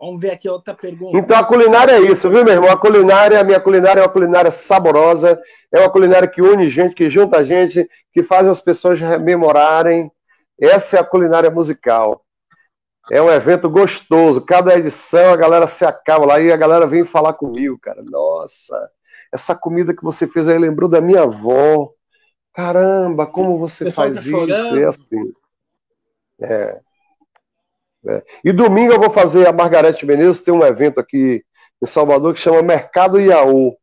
[0.00, 1.18] Vamos ver aqui outra pergunta.
[1.18, 2.70] Então a culinária é isso, viu, meu irmão?
[2.70, 5.38] A culinária, a minha culinária é uma culinária saborosa,
[5.70, 10.10] é uma culinária que une gente, que junta gente, que faz as pessoas rememorarem.
[10.58, 12.24] Essa é a culinária musical.
[13.10, 14.40] É um evento gostoso.
[14.40, 18.02] Cada edição a galera se acaba lá e a galera vem falar comigo, cara.
[18.02, 18.90] Nossa,
[19.30, 21.92] essa comida que você fez aí lembrou da minha avó.
[22.54, 24.78] Caramba, como você faz tá isso?
[24.78, 25.32] É assim.
[26.40, 26.80] É.
[28.02, 28.22] Né?
[28.44, 31.42] E domingo eu vou fazer, a Margarete Menezes tem um evento aqui
[31.82, 33.76] em Salvador que chama Mercado Iaú.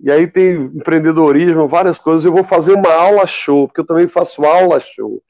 [0.00, 2.24] E aí tem empreendedorismo, várias coisas.
[2.24, 5.22] Eu vou fazer uma aula show, porque eu também faço aula show.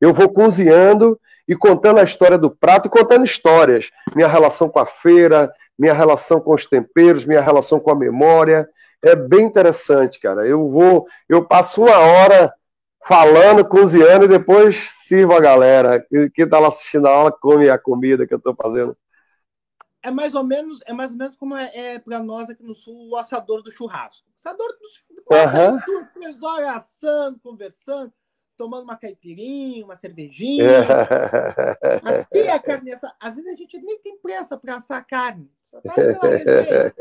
[0.00, 1.18] Eu vou cozinhando
[1.48, 3.90] e contando a história do prato e contando histórias.
[4.14, 8.68] Minha relação com a feira, minha relação com os temperos, minha relação com a memória.
[9.02, 10.46] É bem interessante, cara.
[10.46, 12.52] Eu vou, eu passo uma hora
[13.02, 16.04] falando, cozinhando e depois sirvo a galera.
[16.34, 18.96] Quem está lá assistindo a aula come a comida que eu estou fazendo.
[20.02, 22.74] É mais ou menos, é mais ou menos como é, é para nós aqui no
[22.74, 24.26] sul o assador do churrasco.
[24.38, 28.12] Assador do churrasco, duas, três horas assando, conversando,
[28.56, 30.64] tomando uma caipirinha, uma cervejinha.
[30.64, 32.20] É.
[32.20, 35.50] Aqui a carne, essa, às vezes a gente nem tem pressa para assar a carne.
[35.70, 36.94] Só tá pela resenha.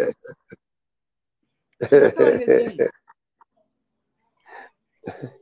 [1.79, 2.91] Só tá pela resenha.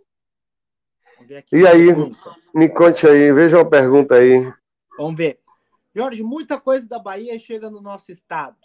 [1.52, 1.88] e aí,
[2.54, 4.52] me conte aí, veja uma pergunta aí.
[4.98, 5.40] Vamos ver.
[5.96, 8.56] Jorge, muita coisa da Bahia chega no nosso estado.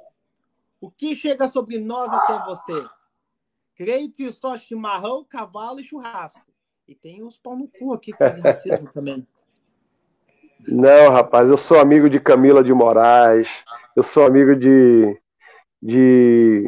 [0.81, 2.89] O que chega sobre nós até vocês?
[3.77, 6.41] Creio que só chimarrão, cavalo e churrasco.
[6.87, 9.27] E tem uns pau no cu aqui com racismo também.
[10.69, 13.49] Não, rapaz, eu sou amigo de Camila de Moraes,
[13.97, 15.19] eu sou amigo de.
[15.81, 16.65] de...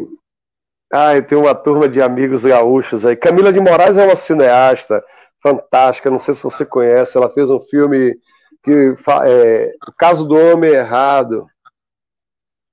[0.92, 3.16] Ah, eu tenho uma turma de amigos gaúchos aí.
[3.16, 5.05] Camila de Moraes é uma cineasta
[5.45, 8.18] fantástica, não sei se você conhece, ela fez um filme
[8.62, 8.95] que
[9.26, 11.47] é, O Caso do Homem Errado.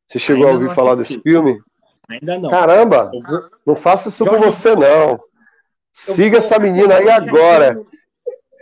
[0.07, 1.61] Você chegou Ainda a ouvir falar desse filme?
[2.09, 2.49] Ainda não.
[2.49, 3.11] Caramba,
[3.65, 5.19] não faça isso com você, não.
[5.91, 7.81] Siga essa menina aí agora.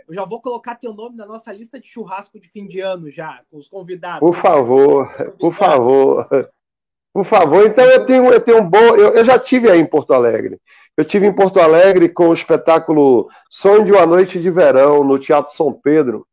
[0.08, 3.08] Eu já vou colocar teu nome na nossa lista de churrasco de fim de ano
[3.08, 4.18] já, com os convidados.
[4.18, 5.08] Por favor,
[5.38, 6.28] por favor.
[7.12, 8.78] Por favor, então eu tenho, eu tenho um bom.
[8.78, 10.60] Eu, eu já tive aí em Porto Alegre.
[10.96, 15.18] Eu tive em Porto Alegre com o espetáculo Sonho de uma Noite de Verão, no
[15.18, 16.26] Teatro São Pedro,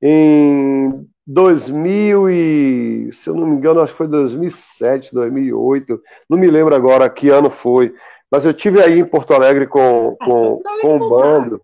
[0.00, 6.50] em 2000 e, se eu não me engano, acho que foi 2007, 2008, não me
[6.50, 7.94] lembro agora que ano foi,
[8.30, 11.62] mas eu tive aí em Porto Alegre com, ah, com, então com o bando.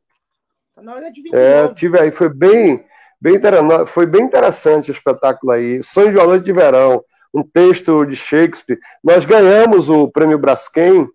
[0.75, 2.85] Tá na hora de vir é, tive aí, foi bem,
[3.21, 3.41] bem,
[3.87, 5.83] foi bem interessante o espetáculo aí.
[5.83, 8.79] Sonho de uma Noite de Verão, um texto de Shakespeare.
[9.03, 11.09] Nós ganhamos o prêmio Braskem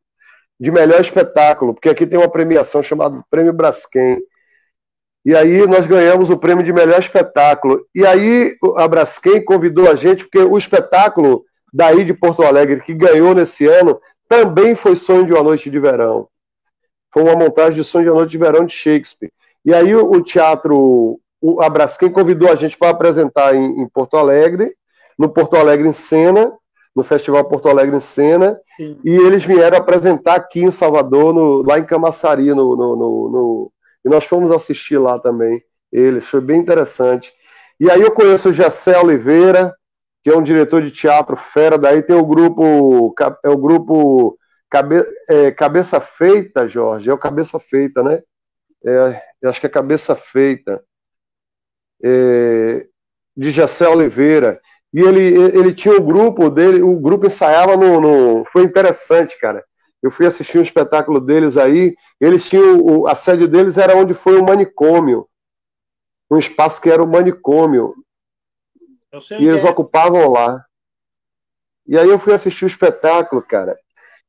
[0.62, 4.20] de melhor espetáculo, porque aqui tem uma premiação chamada Prêmio Braskem.
[5.26, 7.84] E aí nós ganhamos o prêmio de melhor espetáculo.
[7.96, 11.44] E aí a Braskem convidou a gente, porque o espetáculo
[11.74, 14.00] daí de Porto Alegre, que ganhou nesse ano,
[14.30, 16.28] também foi Sonho de uma Noite de Verão.
[17.12, 19.32] Foi uma montagem de Sonho de uma Noite de Verão de Shakespeare.
[19.66, 24.76] E aí o, teatro, o Abrasquem convidou a gente para apresentar em, em, Porto Alegre,
[25.18, 26.54] no Porto Alegre em Cena,
[26.96, 29.00] no Festival Porto Alegre em Cena, Sim.
[29.04, 33.72] e eles vieram apresentar aqui em Salvador, no, lá em Camaçari, no, no, no,
[34.04, 35.64] e nós fomos assistir lá também.
[35.92, 37.34] Eles, foi bem interessante.
[37.80, 39.74] E aí eu conheço o Gessé Oliveira,
[40.24, 43.14] que é um diretor de teatro fera, daí tem o grupo,
[43.44, 44.38] é o grupo
[44.70, 48.22] Cabe, é, Cabeça Feita, Jorge, é o Cabeça Feita, né?
[48.86, 50.84] é, eu acho que é Cabeça Feita,
[52.04, 52.88] é,
[53.36, 54.60] de Jessé Oliveira.
[54.94, 55.22] E ele,
[55.58, 59.64] ele tinha o grupo dele, o grupo ensaiava no, no, Foi interessante, cara.
[60.04, 62.80] Eu fui assistir um espetáculo deles aí, eles tinham.
[62.80, 65.28] O, a sede deles era onde foi o manicômio.
[66.30, 67.94] Um espaço que era o manicômio.
[69.40, 69.70] e eles é.
[69.70, 70.66] ocupavam lá.
[71.88, 73.78] E aí eu fui assistir o espetáculo, cara.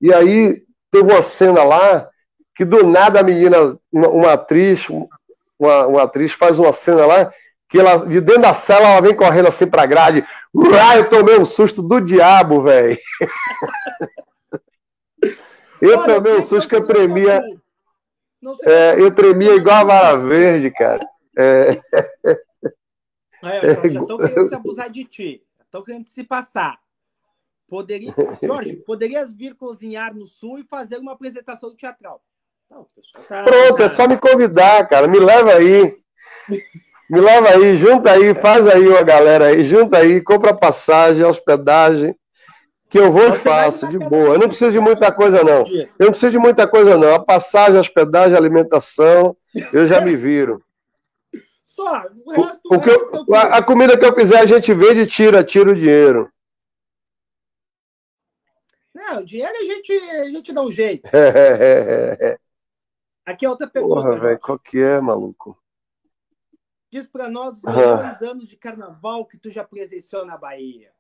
[0.01, 2.09] E aí teve uma cena lá
[2.55, 4.89] que do nada a menina, uma, uma atriz,
[5.59, 7.33] uma, uma, atriz faz uma cena lá,
[7.73, 10.23] que ela, de dentro da sala, ela vem correndo assim pra grade.
[10.55, 12.99] Uai, eu tomei um susto do diabo, velho.
[15.81, 17.43] eu Olha, tomei um susto que eu tremia.
[18.65, 21.01] É, eu tremia igual a vara verde, cara.
[21.35, 21.81] É.
[23.43, 25.43] É, já estão querendo se abusar de ti.
[25.65, 26.79] Estão querendo se passar.
[27.67, 32.23] Poderia, Jorge, poderias vir cozinhar no sul e fazer uma apresentação teatral.
[32.69, 35.09] Tá, Pronto, é só me convidar, cara.
[35.09, 36.03] Me leva aí.
[37.11, 42.17] Me leva aí, junta aí, faz aí uma galera aí, junta aí, compra passagem, hospedagem,
[42.89, 44.35] que eu vou e faço, de boa.
[44.35, 45.67] Eu não preciso de muita coisa, não.
[45.67, 47.15] Eu não preciso de muita coisa, não.
[47.15, 49.37] A passagem, hospedagem, alimentação,
[49.73, 50.63] eu já me viro.
[51.63, 52.61] Só, o resto.
[52.71, 55.71] O, o eu, a, a, comida que eu quiser, a gente vende e tira, tira
[55.71, 56.31] o dinheiro.
[58.95, 61.09] Não, o dinheiro a gente, a gente dá um jeito.
[61.13, 62.39] É,
[63.25, 63.95] Aqui é outra pergunta.
[63.95, 65.62] Porra, velho, qual que é, maluco?
[66.93, 68.31] Diz para nós os melhores ah.
[68.31, 70.91] anos de carnaval que tu já presenciou na Bahia.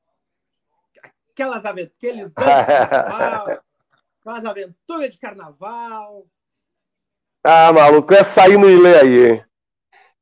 [1.31, 3.63] Aquelas aventuras, aqueles anos de carnaval,
[4.21, 6.27] aquelas aventuras de carnaval.
[7.45, 9.45] Ah, maluco, é sair no Ileaie.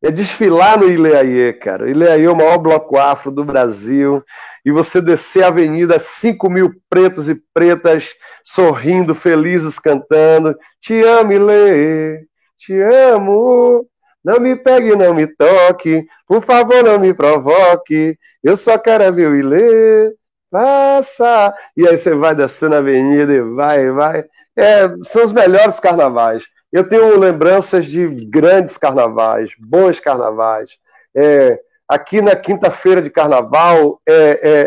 [0.03, 1.89] É desfilar no Ileaie, cara.
[1.89, 4.25] Ileaie é o maior bloco afro do Brasil.
[4.65, 8.09] E você descer a avenida, 5 mil pretos e pretas
[8.43, 10.59] sorrindo, felizes, cantando.
[10.81, 12.27] Te amo, Ilê,
[12.59, 13.89] te amo.
[14.25, 16.07] Não me pegue, não me toque.
[16.27, 18.19] Por favor, não me provoque.
[18.43, 20.15] Eu só quero ver o Ilê
[20.51, 21.55] passa.
[21.77, 24.25] E aí você vai descendo a avenida e vai, vai.
[24.57, 26.43] É, são os melhores carnavais.
[26.73, 30.77] Eu tenho lembranças de grandes carnavais, bons carnavais.
[31.17, 31.59] É,
[31.89, 34.13] aqui na quinta-feira de carnaval é,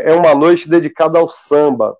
[0.05, 1.95] é, é, uma noite dedicada ao samba.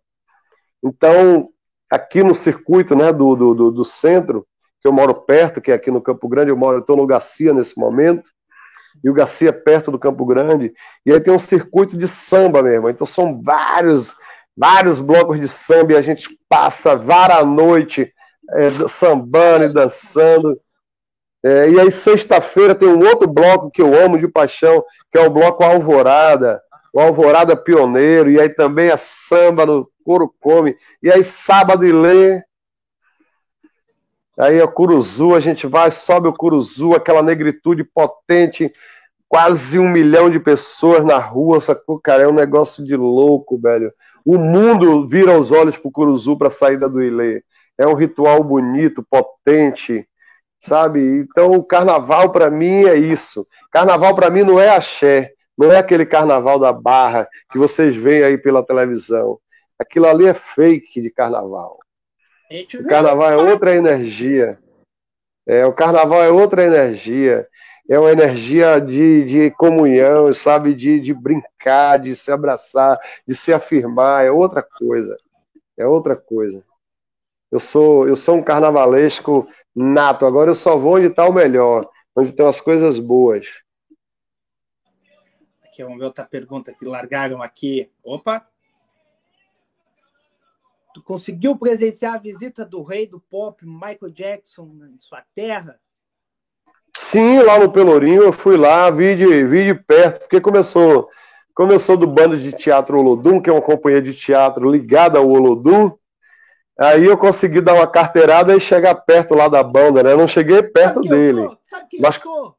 [0.84, 1.49] Então,
[1.89, 4.45] aqui no circuito né, do, do, do, centro,
[4.84, 7.53] que eu moro perto, que é aqui no Campo Grande, eu moro, estou no Garcia
[7.53, 8.29] nesse momento,
[9.01, 10.73] e o Garcia é perto do Campo Grande,
[11.05, 12.89] e aí tem um circuito de samba mesmo.
[12.89, 14.13] Então são vários,
[14.55, 18.13] vários blocos de samba, e a gente passa vara noite
[18.51, 20.59] é, sambando e dançando.
[21.45, 25.25] É, e aí, sexta-feira, tem um outro bloco que eu amo de paixão, que é
[25.25, 26.61] o bloco Alvorada,
[26.93, 31.91] o Alvorada Pioneiro, e aí também a samba no Coro Come, e aí sábado e
[31.91, 32.43] lê,
[34.38, 38.73] Aí o Curuzu, a gente vai, sobe o Curuzu, aquela negritude potente,
[39.27, 41.99] quase um milhão de pessoas na rua, sacou?
[41.99, 43.93] Cara, é um negócio de louco, velho.
[44.25, 47.43] O mundo vira os olhos pro Curuzu para a saída do Ilê.
[47.77, 50.07] É um ritual bonito, potente,
[50.59, 50.99] sabe?
[51.19, 53.47] Então, o carnaval para mim é isso.
[53.71, 58.23] Carnaval para mim não é axé, não é aquele carnaval da barra que vocês veem
[58.23, 59.39] aí pela televisão.
[59.77, 61.79] Aquilo ali é fake de carnaval.
[62.80, 64.60] O carnaval é outra energia.
[65.45, 67.47] É, o carnaval é outra energia.
[67.89, 70.76] É uma energia de, de comunhão, sabe?
[70.76, 74.24] De, de brincar, de se abraçar, de se afirmar.
[74.24, 75.18] É outra coisa.
[75.76, 76.64] É outra coisa.
[77.51, 80.26] Eu sou, eu sou um carnavalesco nato.
[80.26, 83.47] Agora eu só vou onde está o melhor, onde tem as coisas boas.
[85.64, 87.91] Aqui, vamos ver outra pergunta que largaram aqui.
[88.04, 88.47] Opa!
[90.93, 95.79] Tu conseguiu presenciar a visita do rei do pop, Michael Jackson, em sua terra?
[96.95, 101.09] Sim, lá no Pelourinho, eu fui lá, vi de, vi de perto, porque começou,
[101.55, 105.91] começou do bando de teatro Olodum, que é uma companhia de teatro ligada ao Olodum,
[106.79, 110.11] Aí eu consegui dar uma carteirada e chegar perto lá da banda, né?
[110.11, 111.41] Eu não cheguei perto Sabe dele.
[111.41, 112.15] Eu Sabe quem mas...
[112.15, 112.55] eu sou?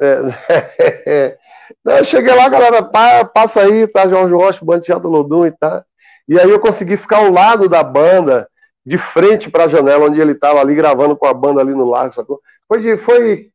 [0.00, 1.38] É,
[1.98, 2.82] eu cheguei lá, galera,
[3.24, 4.08] passa aí, tá?
[4.08, 5.84] Jorge Rocha, banda Teatro Lodum e tá.
[6.28, 8.48] E aí eu consegui ficar ao lado da banda,
[8.84, 11.88] de frente para a janela onde ele estava ali gravando com a banda ali no
[11.88, 12.40] largo, sacou?
[12.66, 13.50] Foi, de, foi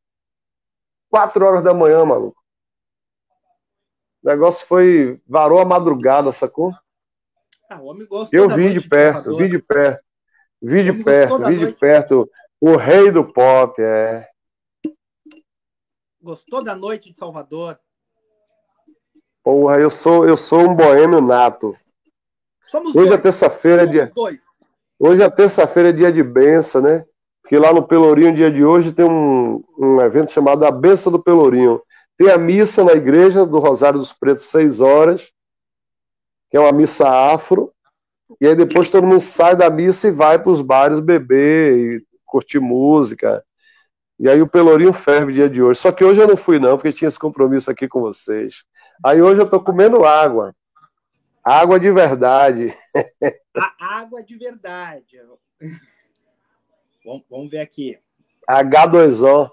[1.10, 2.42] quatro horas da manhã, maluco.
[4.24, 5.22] O negócio foi.
[5.28, 6.74] varou a madrugada, sacou?
[7.70, 10.04] Ah, o homem gostou Eu vi de perto, vi de perto.
[10.62, 12.32] Vi de perto, vi de perto.
[12.60, 14.28] O rei do pop, é.
[16.22, 17.78] Gostou da noite de Salvador?
[19.44, 21.78] Porra, eu sou, eu sou um boêmio nato.
[22.74, 24.12] Somos Hoje é terça-feira é dia.
[24.16, 24.40] Dois.
[24.98, 27.06] Hoje é terça-feira é dia de benção, né?
[27.44, 31.22] Porque lá no Pelourinho, dia de hoje, tem um, um evento chamado A Benção do
[31.22, 31.80] Pelourinho.
[32.18, 35.22] Tem a missa na igreja do Rosário dos Pretos, seis horas
[36.50, 37.72] que é uma missa afro,
[38.42, 42.06] e aí depois todo mundo sai da missa e vai para os bares beber e
[42.26, 43.44] curtir música.
[44.20, 45.80] E aí o Pelourinho ferve dia de hoje.
[45.80, 48.64] Só que hoje eu não fui não, porque tinha esse compromisso aqui com vocês.
[49.06, 50.56] Aí hoje eu tô comendo água.
[51.44, 52.74] Água de verdade.
[53.56, 55.20] A água de verdade.
[57.04, 58.00] Vamos, vamos ver aqui.
[58.50, 59.52] H2O.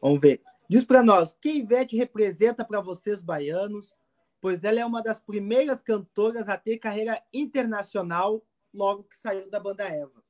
[0.00, 0.42] vamos ver.
[0.68, 3.94] Diz para nós, que Ivete representa para vocês baianos,
[4.40, 8.42] pois ela é uma das primeiras cantoras a ter carreira internacional
[8.72, 10.22] logo que saiu da banda Eva.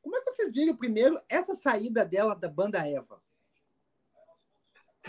[0.00, 3.20] Como é que vocês viram primeiro essa saída dela da banda Eva?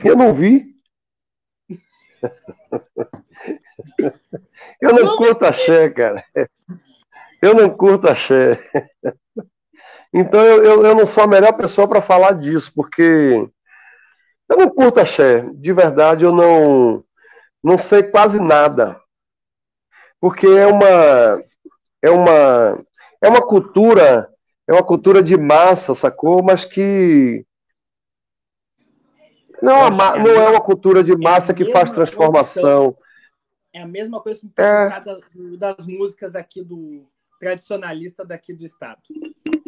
[0.04, 0.81] Eu não vi.
[4.82, 6.24] Eu não, curto axé, cara.
[7.42, 8.60] Eu não curto axé.
[10.14, 13.48] Então eu, eu, eu não sou a melhor pessoa para falar disso, porque
[14.50, 17.04] eu não curto axé, de verdade eu não
[17.64, 19.00] não sei quase nada.
[20.20, 21.44] Porque é uma
[22.02, 22.80] é uma
[23.22, 24.30] é uma cultura,
[24.68, 26.44] é uma cultura de massa, sacou?
[26.44, 27.46] Mas que
[29.62, 29.90] não, é,
[30.20, 32.96] não é uma cultura de massa é que faz transformação.
[33.74, 35.58] É a mesma coisa que é...
[35.58, 37.08] das músicas aqui do
[37.40, 39.02] tradicionalista daqui do estado.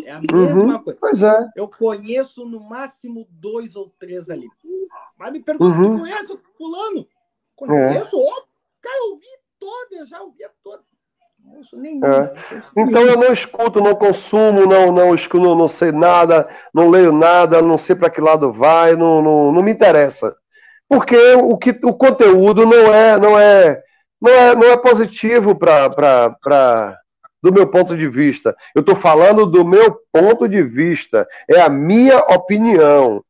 [0.06, 1.00] É a mesma uhum, coisa.
[1.00, 1.50] Pois é.
[1.56, 4.48] Eu conheço no máximo dois ou três ali.
[5.18, 5.96] Mas me pergunta, uhum.
[5.96, 7.08] tu conhece fulano?
[7.56, 8.44] Conheço, é.
[8.82, 9.26] cara, eu ouvi
[9.60, 10.86] todas, já ouvia todas.
[12.04, 12.34] É.
[12.78, 17.62] Então eu não escuto, não consumo, não, não escuto, não sei nada, não leio nada,
[17.62, 20.36] não sei para que lado vai, não, não, não me interessa.
[20.90, 23.82] Porque o, que, o conteúdo não é, não é,
[24.22, 27.00] não é, não é positivo para
[27.42, 28.56] do meu ponto de vista.
[28.74, 31.28] Eu estou falando do meu ponto de vista.
[31.50, 33.24] É a minha opinião.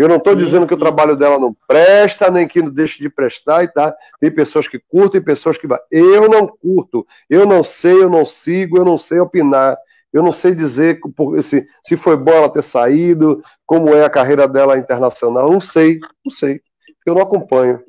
[0.00, 3.10] Eu não estou dizendo que o trabalho dela não presta, nem que não deixe de
[3.10, 3.94] prestar e tá.
[4.18, 5.68] Tem pessoas que curtem, pessoas que.
[5.90, 9.76] Eu não curto, eu não sei, eu não sigo, eu não sei opinar.
[10.10, 10.98] Eu não sei dizer
[11.42, 15.52] se, se foi bom ela ter saído, como é a carreira dela internacional.
[15.52, 16.62] Não sei, não sei.
[17.04, 17.84] Eu não acompanho.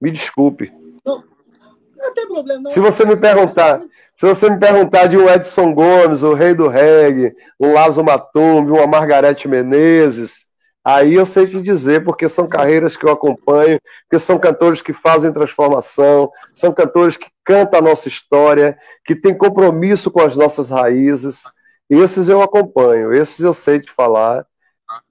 [0.00, 0.72] Me desculpe.
[1.04, 1.24] Não,
[1.96, 2.60] não tem problema.
[2.60, 2.70] Não.
[2.70, 3.82] Se você me perguntar,
[4.14, 8.70] se você me perguntar de um Edson Gomes, o rei do reggae, um Lazo Matumbi,
[8.70, 10.51] uma Margarete Menezes,
[10.84, 14.92] aí eu sei te dizer, porque são carreiras que eu acompanho, porque são cantores que
[14.92, 20.70] fazem transformação, são cantores que cantam a nossa história, que têm compromisso com as nossas
[20.70, 21.44] raízes.
[21.88, 24.46] Esses eu acompanho, esses eu sei te falar.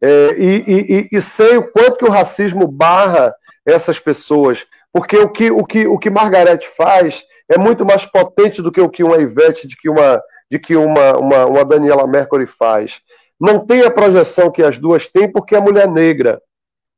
[0.01, 3.33] É, e, e, e sei o quanto que o racismo barra
[3.65, 8.61] essas pessoas, porque o que, o que, o que Margarete faz é muito mais potente
[8.61, 12.07] do que o que uma Ivete, de que uma, de que uma, uma, uma Daniela
[12.07, 12.99] Mercury faz.
[13.41, 16.39] Não tem a projeção que as duas têm porque é mulher negra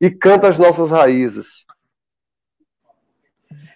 [0.02, 1.66] e canta as nossas raízes.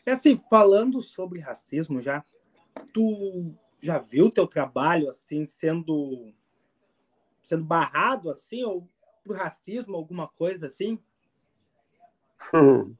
[0.06, 2.22] É assim, falando sobre racismo já,
[2.94, 6.18] tu já viu teu trabalho assim sendo
[7.42, 8.86] sendo barrado assim ou
[9.24, 11.00] por racismo, alguma coisa assim?
[12.54, 12.94] Hum.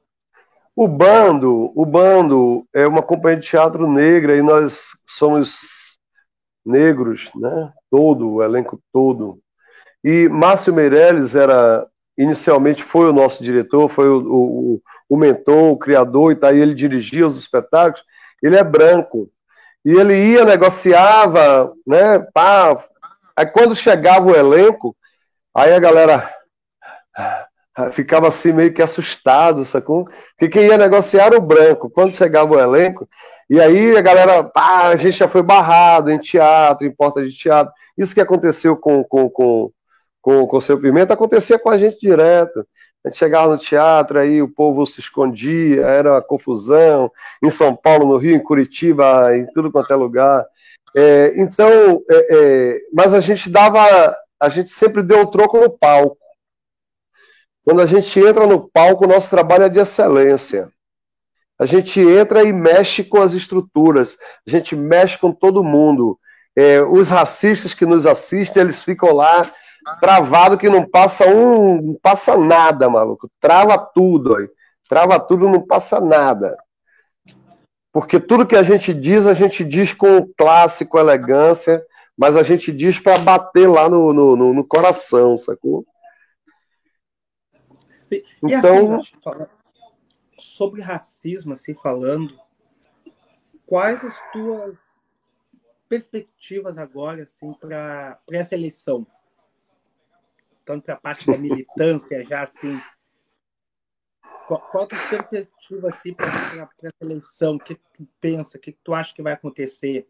[0.74, 5.98] O Bando, o Bando é uma companhia de teatro negra e nós somos
[6.66, 7.74] negros, né?
[7.92, 9.42] Todo, o elenco todo.
[10.04, 11.86] E Márcio Meirelles era
[12.18, 16.60] inicialmente foi o nosso diretor, foi o, o, o mentor, o criador, e tá aí
[16.60, 18.04] ele dirigia os espetáculos.
[18.42, 19.30] Ele é branco.
[19.86, 22.20] E ele ia, negociava, né?
[22.34, 22.78] Pá.
[23.36, 24.96] Aí quando chegava o elenco,
[25.54, 26.34] aí a galera
[27.94, 30.06] ficava assim meio que assustado, sacou?
[30.38, 31.90] Porque quem ia negociar era o branco.
[31.90, 33.08] Quando chegava o elenco,
[33.50, 37.32] e aí a galera, pá, a gente já foi barrado em teatro, em porta de
[37.32, 37.72] teatro.
[37.98, 39.72] Isso que aconteceu com, com, com,
[40.22, 42.66] com, com o seu Pimenta acontecia com a gente direto.
[43.04, 47.12] A gente chegava no teatro, aí o povo se escondia, era uma confusão.
[47.42, 50.46] Em São Paulo, no Rio, em Curitiba, em tudo quanto é lugar.
[50.96, 55.70] É, então, é, é, mas a gente dava, a gente sempre deu o troco no
[55.70, 56.18] palco.
[57.64, 60.70] Quando a gente entra no palco, o nosso trabalho é de excelência.
[61.60, 64.18] A gente entra e mexe com as estruturas,
[64.48, 66.20] a gente mexe com todo mundo.
[66.56, 69.52] É, os racistas que nos assistem, eles ficam lá
[70.00, 73.30] travado que não passa um, não passa nada, maluco.
[73.40, 74.50] Trava tudo, aí.
[74.88, 76.58] trava tudo, não passa nada.
[77.92, 81.84] Porque tudo que a gente diz, a gente diz com classe, com elegância,
[82.16, 85.86] mas a gente diz para bater lá no, no, no, coração, sacou?
[88.12, 89.16] E, então, assim,
[90.38, 92.40] sobre racismo, assim, falando,
[93.66, 94.96] quais as tuas
[95.90, 99.06] perspectivas agora, assim, para essa eleição?
[100.68, 102.78] Tanto para a parte da militância, já assim.
[104.46, 106.28] Qual, qual a tua perspectiva, assim, para
[106.84, 107.56] essa eleição?
[107.56, 108.58] O que tu pensa?
[108.58, 110.06] O que tu acha que vai acontecer?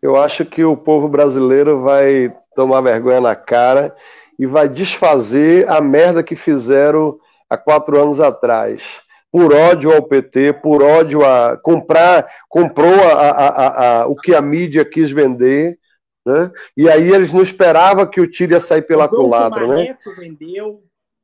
[0.00, 3.94] Eu acho que o povo brasileiro vai tomar vergonha na cara
[4.38, 7.20] e vai desfazer a merda que fizeram
[7.50, 8.82] há quatro anos atrás.
[9.30, 14.40] Por ódio ao PT, por ódio a comprar, comprou a, a, a, o que a
[14.40, 15.78] mídia quis vender,
[16.26, 16.50] né?
[16.76, 19.96] E aí eles não esperavam que o tiro ia sair pela culatra, né?
[20.18, 20.82] Vendeu.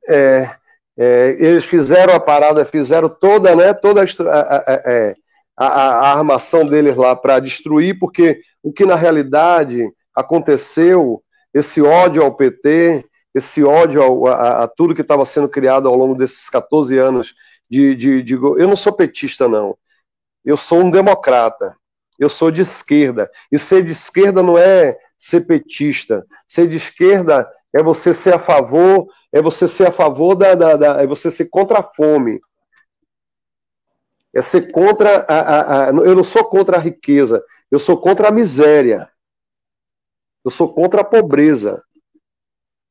[0.08, 0.48] É,
[0.96, 3.74] é, eles fizeram a parada, fizeram toda, né?
[3.74, 5.14] Toda a, é,
[5.56, 11.20] a, a armação deles lá para destruir, porque o que na realidade aconteceu
[11.52, 13.04] esse ódio ao PT,
[13.34, 17.34] esse ódio ao, a, a, tudo que estava sendo criado ao longo desses 14 anos
[17.68, 19.76] de, de, de, Eu não sou petista, não.
[20.44, 21.76] Eu sou um democrata.
[22.22, 23.28] Eu sou de esquerda.
[23.50, 26.24] E ser de esquerda não é ser petista.
[26.46, 30.54] Ser de esquerda é você ser a favor, é você ser a favor da.
[30.54, 32.40] da, da é você ser contra a fome.
[34.32, 35.88] É ser contra a, a, a.
[35.88, 39.10] Eu não sou contra a riqueza, eu sou contra a miséria.
[40.44, 41.82] Eu sou contra a pobreza.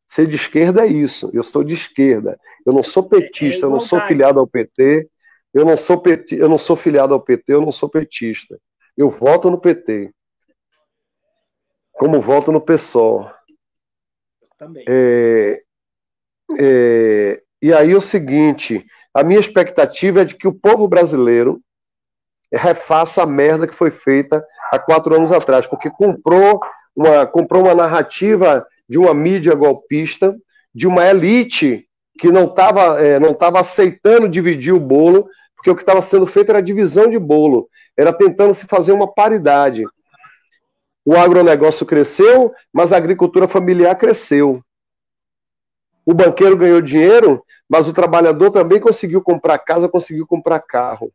[0.07, 1.29] Ser de esquerda é isso.
[1.33, 2.37] Eu sou de esquerda.
[2.65, 5.09] Eu não sou petista, é, é eu não sou filiado ao PT.
[5.53, 8.59] Eu não sou peti, eu não sou filiado ao PT, eu não sou petista.
[9.01, 10.13] Eu voto no PT.
[11.91, 13.31] Como voto no PSOL.
[14.59, 14.85] Também.
[14.87, 15.63] É,
[16.59, 21.59] é, e aí o seguinte, a minha expectativa é de que o povo brasileiro
[22.53, 26.59] refaça a merda que foi feita há quatro anos atrás, porque comprou
[26.95, 30.35] uma, comprou uma narrativa de uma mídia golpista,
[30.75, 31.87] de uma elite
[32.19, 35.27] que não estava é, não tava aceitando dividir o bolo,
[35.61, 39.07] porque o que estava sendo feito era divisão de bolo, era tentando se fazer uma
[39.07, 39.85] paridade.
[41.05, 44.63] O agronegócio cresceu, mas a agricultura familiar cresceu.
[46.03, 51.13] O banqueiro ganhou dinheiro, mas o trabalhador também conseguiu comprar casa, conseguiu comprar carro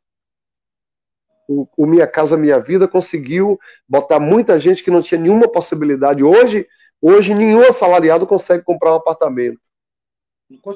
[1.48, 3.58] o, o, Minha Casa Minha Vida conseguiu
[3.88, 6.22] botar muita gente que não tinha nenhuma possibilidade.
[6.22, 6.66] Hoje,
[7.00, 9.60] hoje nenhum assalariado consegue comprar um apartamento.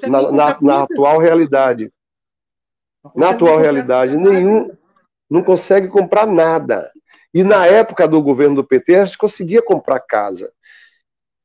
[0.09, 1.93] Na, na, na, atual realidade.
[3.15, 4.71] Na atual realidade, nenhum
[5.29, 6.91] não consegue comprar nada.
[7.33, 10.53] E na época do governo do PT, a gente conseguia comprar casa.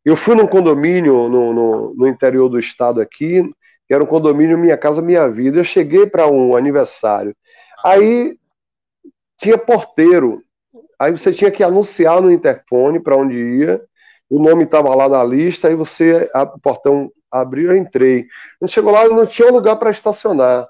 [0.04, 3.44] Eu fui num condomínio no, no, no interior do estado aqui,
[3.88, 5.60] que era um condomínio Minha Casa Minha Vida.
[5.60, 7.36] Eu cheguei para um aniversário.
[7.84, 8.38] Aí
[9.38, 10.44] tinha porteiro.
[11.00, 13.82] Aí você tinha que anunciar no interfone para onde ia,
[14.30, 18.28] o nome estava lá na lista, aí você, o portão Abriu, eu entrei.
[18.62, 20.66] A gente chegou lá e não tinha lugar para estacionar.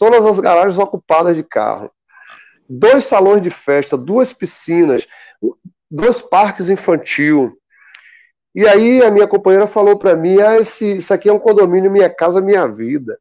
[0.00, 1.90] Todas as garagens ocupadas de carro.
[2.66, 5.06] Dois salões de festa, duas piscinas,
[5.90, 7.54] dois parques infantil.
[8.54, 11.90] E aí a minha companheira falou para mim: ah, esse, isso aqui é um condomínio
[11.90, 13.18] Minha Casa Minha Vida.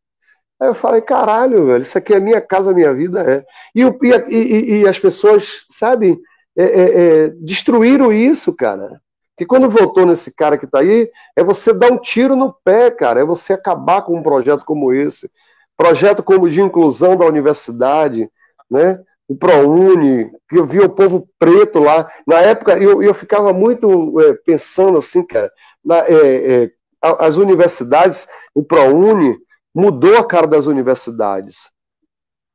[0.57, 3.45] Aí eu falei, caralho, velho, isso aqui é minha casa, minha vida, é.
[3.73, 6.19] E, e, e, e as pessoas, sabe,
[6.57, 9.01] é, é, é, destruíram isso, cara.
[9.37, 12.91] Que quando voltou nesse cara que está aí, é você dar um tiro no pé,
[12.91, 13.21] cara.
[13.21, 15.31] É você acabar com um projeto como esse.
[15.79, 18.29] Projeto como de inclusão da universidade,
[18.69, 19.01] né?
[19.29, 22.11] O ProUni, que eu via o povo preto lá.
[22.27, 25.49] Na época, eu, eu ficava muito é, pensando assim, cara,
[25.81, 29.37] na, é, é, as universidades, o ProUni
[29.73, 31.71] mudou a cara das universidades.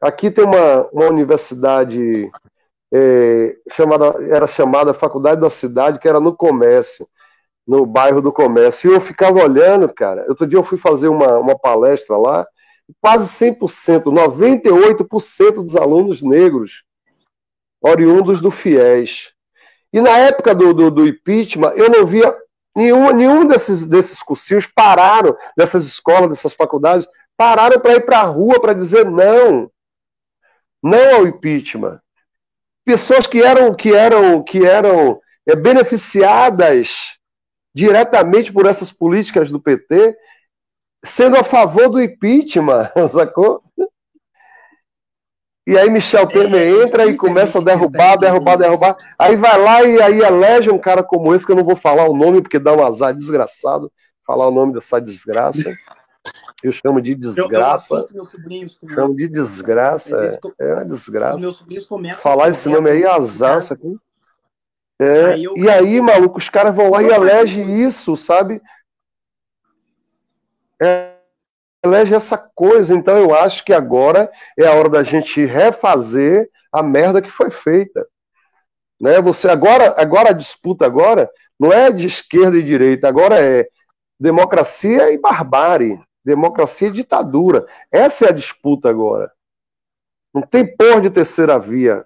[0.02, 2.30] Aqui tem uma, uma universidade
[2.92, 7.08] é, chamada, era chamada Faculdade da Cidade, que era no comércio,
[7.66, 8.90] no bairro do comércio.
[8.90, 10.26] E eu ficava olhando, cara.
[10.28, 12.46] Outro dia eu fui fazer uma, uma palestra lá,
[13.00, 16.84] quase 100%, 98% dos alunos negros,
[17.80, 19.32] oriundos do FIES.
[19.92, 22.36] E na época do, do, do impeachment, eu não via
[22.74, 27.06] nenhum, nenhum desses, desses cursinhos pararam, dessas escolas, dessas faculdades,
[27.36, 29.70] pararam para ir para a rua para dizer não.
[30.82, 32.00] Não ao impeachment
[32.84, 37.16] pessoas que eram que eram que eram é, beneficiadas
[37.74, 40.16] diretamente por essas políticas do PT,
[41.04, 43.62] sendo a favor do impeachment, sacou?
[45.66, 48.96] E aí Michel Temer é, entra e começa a derrubar, derrubar, derrubar.
[49.18, 52.06] Aí vai lá e aí elege um cara como esse, que eu não vou falar
[52.08, 53.90] o nome, porque dá um azar desgraçado
[54.26, 55.74] falar o nome dessa desgraça.
[56.62, 57.94] Eu chamo de desgraça.
[57.94, 60.40] Eu, eu sobrinhos, chamo de desgraça.
[60.58, 61.38] É, é uma desgraça.
[61.38, 63.96] Meus sobrinhos começam Falar esse nome aí é azar, aqui.
[65.00, 68.62] É, aí e aí, maluco, os caras vão lá e elegem isso, sabe?
[71.84, 72.94] Elege essa coisa.
[72.94, 77.50] Então eu acho que agora é a hora da gente refazer a merda que foi
[77.50, 78.06] feita.
[79.00, 79.20] Né?
[79.20, 83.68] Você agora, agora a disputa agora não é de esquerda e direita, agora é
[84.18, 86.00] democracia e barbárie.
[86.24, 87.66] Democracia e ditadura.
[87.92, 89.30] Essa é a disputa agora.
[90.32, 92.04] Não tem porra de terceira via.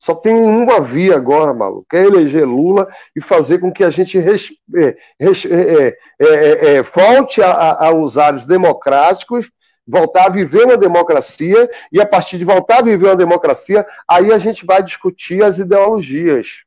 [0.00, 4.18] Só tem uma via agora, maluco, é eleger Lula e fazer com que a gente
[4.18, 9.50] res, é, res, é, é, é, volte a, a, aos ares democráticos,
[9.86, 14.32] voltar a viver uma democracia, e a partir de voltar a viver uma democracia, aí
[14.32, 16.62] a gente vai discutir as ideologias.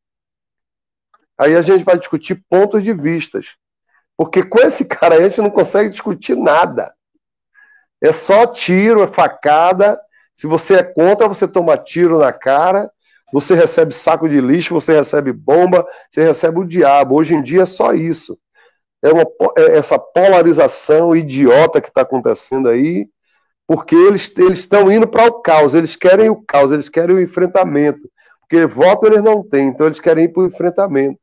[1.35, 3.55] Aí a gente vai discutir pontos de vistas.
[4.15, 6.93] Porque com esse cara a gente não consegue discutir nada.
[7.99, 9.99] É só tiro, é facada.
[10.35, 12.91] Se você é contra, você toma tiro na cara,
[13.34, 17.15] você recebe saco de lixo, você recebe bomba, você recebe o diabo.
[17.15, 18.38] Hoje em dia é só isso.
[19.01, 19.26] É, uma,
[19.57, 23.07] é essa polarização idiota que está acontecendo aí,
[23.68, 28.07] porque eles estão indo para o caos, eles querem o caos, eles querem o enfrentamento.
[28.41, 31.19] Porque voto eles não têm, então eles querem ir para o enfrentamento.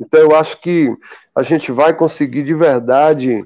[0.00, 0.90] Então eu acho que
[1.34, 3.44] a gente vai conseguir de verdade,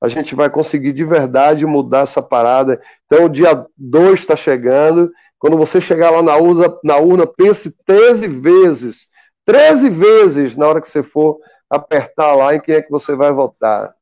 [0.00, 2.80] a gente vai conseguir de verdade mudar essa parada.
[3.06, 5.12] Então o dia 2 está chegando.
[5.42, 9.08] Quando você chegar lá na urna, na urna, pense 13 vezes,
[9.44, 13.32] 13 vezes na hora que você for apertar lá em quem é que você vai
[13.32, 13.92] votar.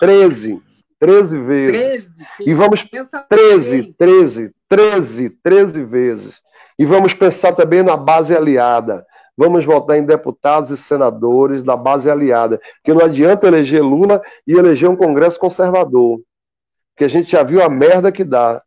[0.00, 0.60] 13.
[0.98, 2.04] 13 vezes.
[2.06, 2.84] 13, e vamos
[3.28, 6.40] 13, 13, 13, 13 vezes.
[6.76, 9.06] E vamos pensar também na base aliada.
[9.36, 12.60] Vamos votar em deputados e senadores da base aliada.
[12.82, 16.20] Porque não adianta eleger Lula e eleger um Congresso conservador.
[16.92, 18.60] Porque a gente já viu a merda que dá.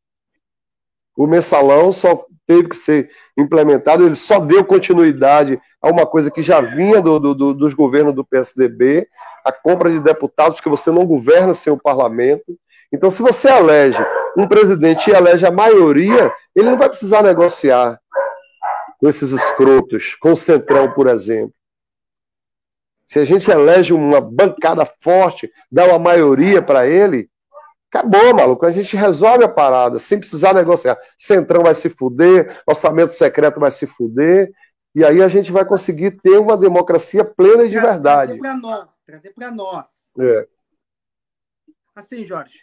[1.16, 6.42] O mensalão só teve que ser implementado, ele só deu continuidade a uma coisa que
[6.42, 9.08] já vinha do, do, dos governos do PSDB,
[9.46, 12.58] a compra de deputados, que você não governa sem o parlamento.
[12.92, 14.04] Então, se você elege
[14.38, 18.00] um presidente e elege a maioria, ele não vai precisar negociar
[19.00, 21.54] com esses escrotos, com o Centrão, por exemplo.
[23.06, 27.30] Se a gente elege uma bancada forte, dá uma maioria para ele,
[27.94, 28.66] acabou, maluco.
[28.66, 30.98] A gente resolve a parada, sem precisar negociar.
[31.16, 34.52] Centrão vai se fuder, orçamento secreto vai se fuder,
[34.96, 38.38] e aí a gente vai conseguir ter uma democracia plena e de verdade.
[38.38, 39.86] Trazer para nós, trazer para nós.
[40.20, 40.48] É.
[41.96, 42.60] Assim, Jorge.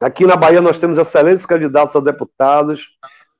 [0.00, 2.96] Aqui na Bahia nós temos excelentes candidatos a deputados.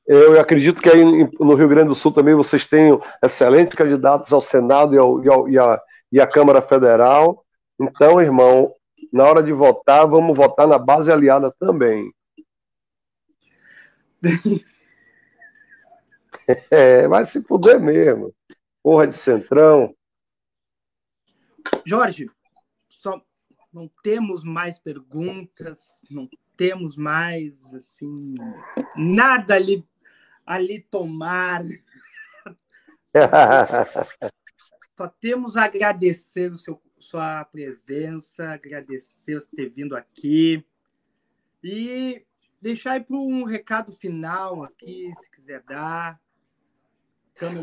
[0.07, 1.03] Eu acredito que aí
[1.39, 5.29] no Rio Grande do Sul também vocês tenham excelentes candidatos ao Senado e, ao, e,
[5.29, 5.81] ao, e, a,
[6.13, 7.45] e à Câmara Federal.
[7.81, 8.75] Então, irmão,
[9.13, 12.13] na hora de votar, vamos votar na base aliada também.
[16.71, 18.35] é, vai se fuder mesmo.
[18.83, 19.95] Porra de centrão.
[21.85, 22.31] Jorge,
[22.89, 23.23] só
[23.73, 25.79] não temos mais perguntas,
[26.11, 28.35] não temos mais assim
[28.97, 29.87] nada ali
[30.51, 31.63] ali tomar.
[34.97, 40.65] Só temos a agradecer o seu, sua presença, agradecer por ter vindo aqui
[41.63, 42.23] e
[42.61, 46.21] deixar aí para um recado final aqui, se quiser dar.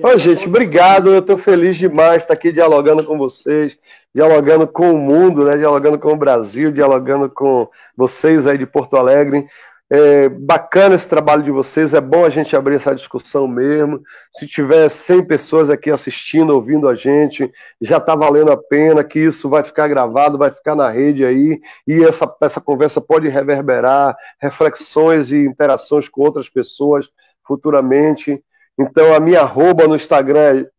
[0.01, 1.14] Ô, gente, obrigado.
[1.14, 3.77] Eu estou feliz demais de estar aqui dialogando com vocês,
[4.14, 5.55] dialogando com o mundo, né?
[5.55, 9.47] dialogando com o Brasil, dialogando com vocês aí de Porto Alegre.
[9.89, 14.01] É bacana esse trabalho de vocês, é bom a gente abrir essa discussão mesmo.
[14.34, 17.49] Se tiver 100 pessoas aqui assistindo, ouvindo a gente,
[17.80, 21.61] já está valendo a pena, que isso vai ficar gravado, vai ficar na rede aí,
[21.88, 27.07] e essa, essa conversa pode reverberar reflexões e interações com outras pessoas
[27.45, 28.43] futuramente.
[28.77, 30.69] Então, a minha arroba no Instagram é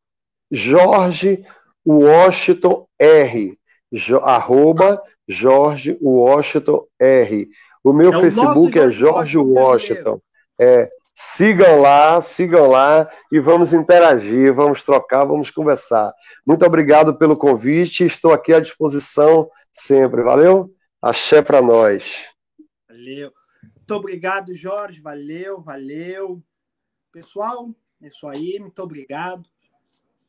[0.51, 1.43] Jorge
[1.85, 3.59] Washington R.
[3.90, 7.48] Jo, arroba Jorge Washington R.
[7.89, 10.20] O meu é Facebook o é Jorge Washington.
[10.60, 16.12] É, sigam lá, sigam lá e vamos interagir, vamos trocar, vamos conversar.
[16.47, 20.23] Muito obrigado pelo convite, estou aqui à disposição sempre.
[20.23, 20.70] Valeu?
[21.02, 22.28] Axé para nós.
[22.89, 23.32] Valeu.
[23.62, 25.01] Muito obrigado, Jorge.
[25.01, 26.43] Valeu, valeu.
[27.10, 27.70] Pessoal,
[28.02, 28.59] é isso aí.
[28.60, 29.48] Muito obrigado.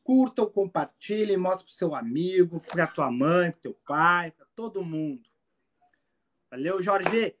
[0.02, 5.22] Curtam, compartilhem, mostre para seu amigo, para tua mãe, para teu pai, para todo mundo.
[6.50, 7.36] Valeu, Jorge.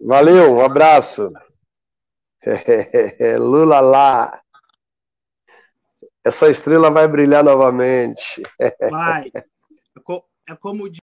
[0.00, 1.32] Valeu, um abraço.
[3.38, 4.40] Lula lá.
[6.24, 8.42] Essa estrela vai brilhar novamente.
[8.90, 9.30] Vai.
[9.34, 9.44] É,
[10.48, 10.88] é como